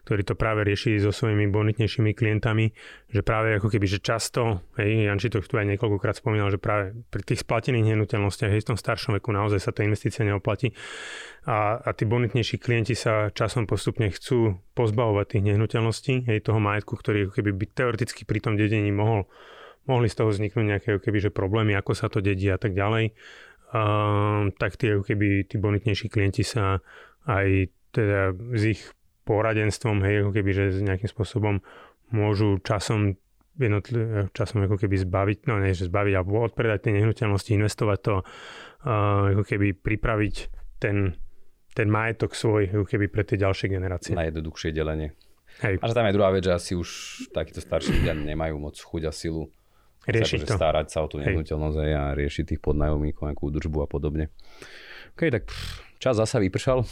ktorý 0.03 0.21
to 0.27 0.35
práve 0.35 0.67
rieši 0.67 0.99
so 0.99 1.15
svojimi 1.15 1.47
bonitnejšími 1.47 2.11
klientami, 2.11 2.75
že 3.07 3.23
práve 3.23 3.55
ako 3.55 3.71
keby, 3.71 3.87
že 3.87 4.03
často, 4.03 4.67
hej, 4.75 5.07
Janči 5.07 5.31
to 5.31 5.39
tu 5.39 5.55
aj 5.55 5.63
niekoľkokrát 5.63 6.19
spomínal, 6.19 6.51
že 6.51 6.59
práve 6.59 6.91
pri 7.07 7.23
tých 7.23 7.47
splatených 7.47 7.95
nehnuteľnostiach, 7.95 8.51
hej, 8.51 8.61
v 8.67 8.69
tom 8.75 8.77
staršom 8.77 9.15
veku 9.15 9.31
naozaj 9.31 9.63
sa 9.63 9.71
tá 9.71 9.87
investícia 9.87 10.27
neoplatí 10.27 10.75
a, 11.47 11.79
a 11.79 11.89
tí 11.95 12.03
bonitnejší 12.03 12.59
klienti 12.59 12.99
sa 12.99 13.31
časom 13.31 13.63
postupne 13.63 14.11
chcú 14.11 14.59
pozbavovať 14.75 15.39
tých 15.39 15.43
nehnuteľností, 15.55 16.27
hej, 16.27 16.43
toho 16.43 16.59
majetku, 16.59 16.99
ktorý 16.99 17.31
ako 17.31 17.39
keby 17.39 17.51
by 17.55 17.65
teoreticky 17.71 18.27
pri 18.27 18.43
tom 18.43 18.59
dedení 18.59 18.91
mohol 18.91 19.29
mohli 19.85 20.09
z 20.09 20.15
toho 20.17 20.29
vzniknúť 20.33 20.65
nejaké 20.65 20.89
keby, 20.97 21.29
že 21.29 21.31
problémy, 21.33 21.73
ako 21.77 21.93
sa 21.93 22.07
to 22.09 22.21
dedí 22.21 22.49
a 22.49 22.57
tak 22.57 22.73
ďalej, 22.73 23.13
uh, 23.73 24.49
tak 24.57 24.77
tie 24.77 24.97
keby 24.99 25.45
tí 25.49 25.55
bonitnejší 25.61 26.07
klienti 26.09 26.41
sa 26.45 26.81
aj 27.25 27.69
teda 27.95 28.35
s 28.53 28.63
ich 28.65 28.81
poradenstvom, 29.25 30.05
hej, 30.05 30.25
ako 30.25 30.31
keby, 30.35 30.49
že 30.53 30.63
nejakým 30.85 31.09
spôsobom 31.09 31.63
môžu 32.13 32.61
časom 32.61 33.17
jednotlivé, 33.57 34.29
časom 34.35 34.67
ako 34.67 34.77
keby 34.77 34.95
zbaviť, 35.01 35.39
no 35.49 35.57
nie, 35.63 35.73
že 35.73 35.89
zbaviť, 35.89 36.13
alebo 36.13 36.45
odpredať 36.45 36.85
tie 36.85 36.93
nehnuteľnosti, 37.01 37.49
investovať 37.55 37.99
to, 38.03 38.15
uh, 38.21 39.33
ako 39.33 39.43
keby 39.47 39.73
pripraviť 39.73 40.35
ten, 40.77 41.17
ten 41.73 41.87
majetok 41.89 42.35
svoj, 42.35 42.69
ako 42.69 42.85
keby 42.85 43.05
pre 43.09 43.23
tie 43.25 43.39
ďalšie 43.39 43.71
generácie. 43.71 44.13
Na 44.13 44.27
jednoduchšie 44.27 44.75
delenie. 44.75 45.15
Hej. 45.63 45.79
A 45.79 45.87
že 45.87 45.95
tam 45.95 46.07
je 46.11 46.15
druhá 46.19 46.35
vec, 46.35 46.43
že 46.43 46.51
asi 46.51 46.75
už 46.75 46.89
takíto 47.31 47.63
starší 47.63 48.03
ľudia 48.03 48.11
nemajú 48.11 48.59
moc 48.59 48.75
chuť 48.75 49.07
a 49.07 49.11
silu 49.15 49.47
riešiť 50.09 50.41
to. 50.45 50.55
starať 50.57 50.87
sa 50.93 51.03
o 51.03 51.07
tú 51.09 51.17
nehnuteľnosť 51.21 51.77
a 51.93 52.13
riešiť 52.13 52.55
tých 52.55 52.61
podnajomníkov, 52.61 53.29
nejakú 53.29 53.49
údržbu 53.49 53.85
a 53.85 53.87
podobne. 53.89 54.33
OK, 55.15 55.31
tak 55.31 55.49
čas 55.97 56.19
zasa 56.19 56.37
vypršal. 56.43 56.83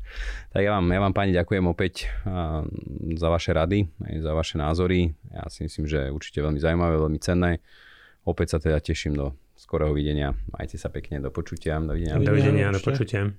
tak 0.52 0.60
ja 0.62 0.70
vám, 0.78 0.86
ja 0.88 1.00
vám 1.02 1.14
pani 1.14 1.32
ďakujem 1.34 1.64
opäť 1.68 2.08
za 3.18 3.28
vaše 3.28 3.52
rady, 3.52 3.90
aj 4.06 4.14
za 4.22 4.32
vaše 4.32 4.56
názory. 4.56 5.12
Ja 5.34 5.46
si 5.52 5.66
myslím, 5.66 5.84
že 5.90 6.08
určite 6.08 6.40
veľmi 6.40 6.62
zaujímavé, 6.62 6.96
veľmi 6.96 7.20
cenné. 7.20 7.60
Opäť 8.22 8.56
sa 8.56 8.58
teda 8.62 8.78
teším 8.78 9.18
do 9.18 9.34
skorého 9.58 9.90
videnia. 9.90 10.32
Majte 10.54 10.78
sa 10.78 10.88
pekne, 10.88 11.18
do 11.18 11.34
počutia. 11.34 11.82
Dovidenia. 11.82 12.22
Dovidenia, 12.22 12.70
do 12.70 12.80
počutia. 12.80 13.34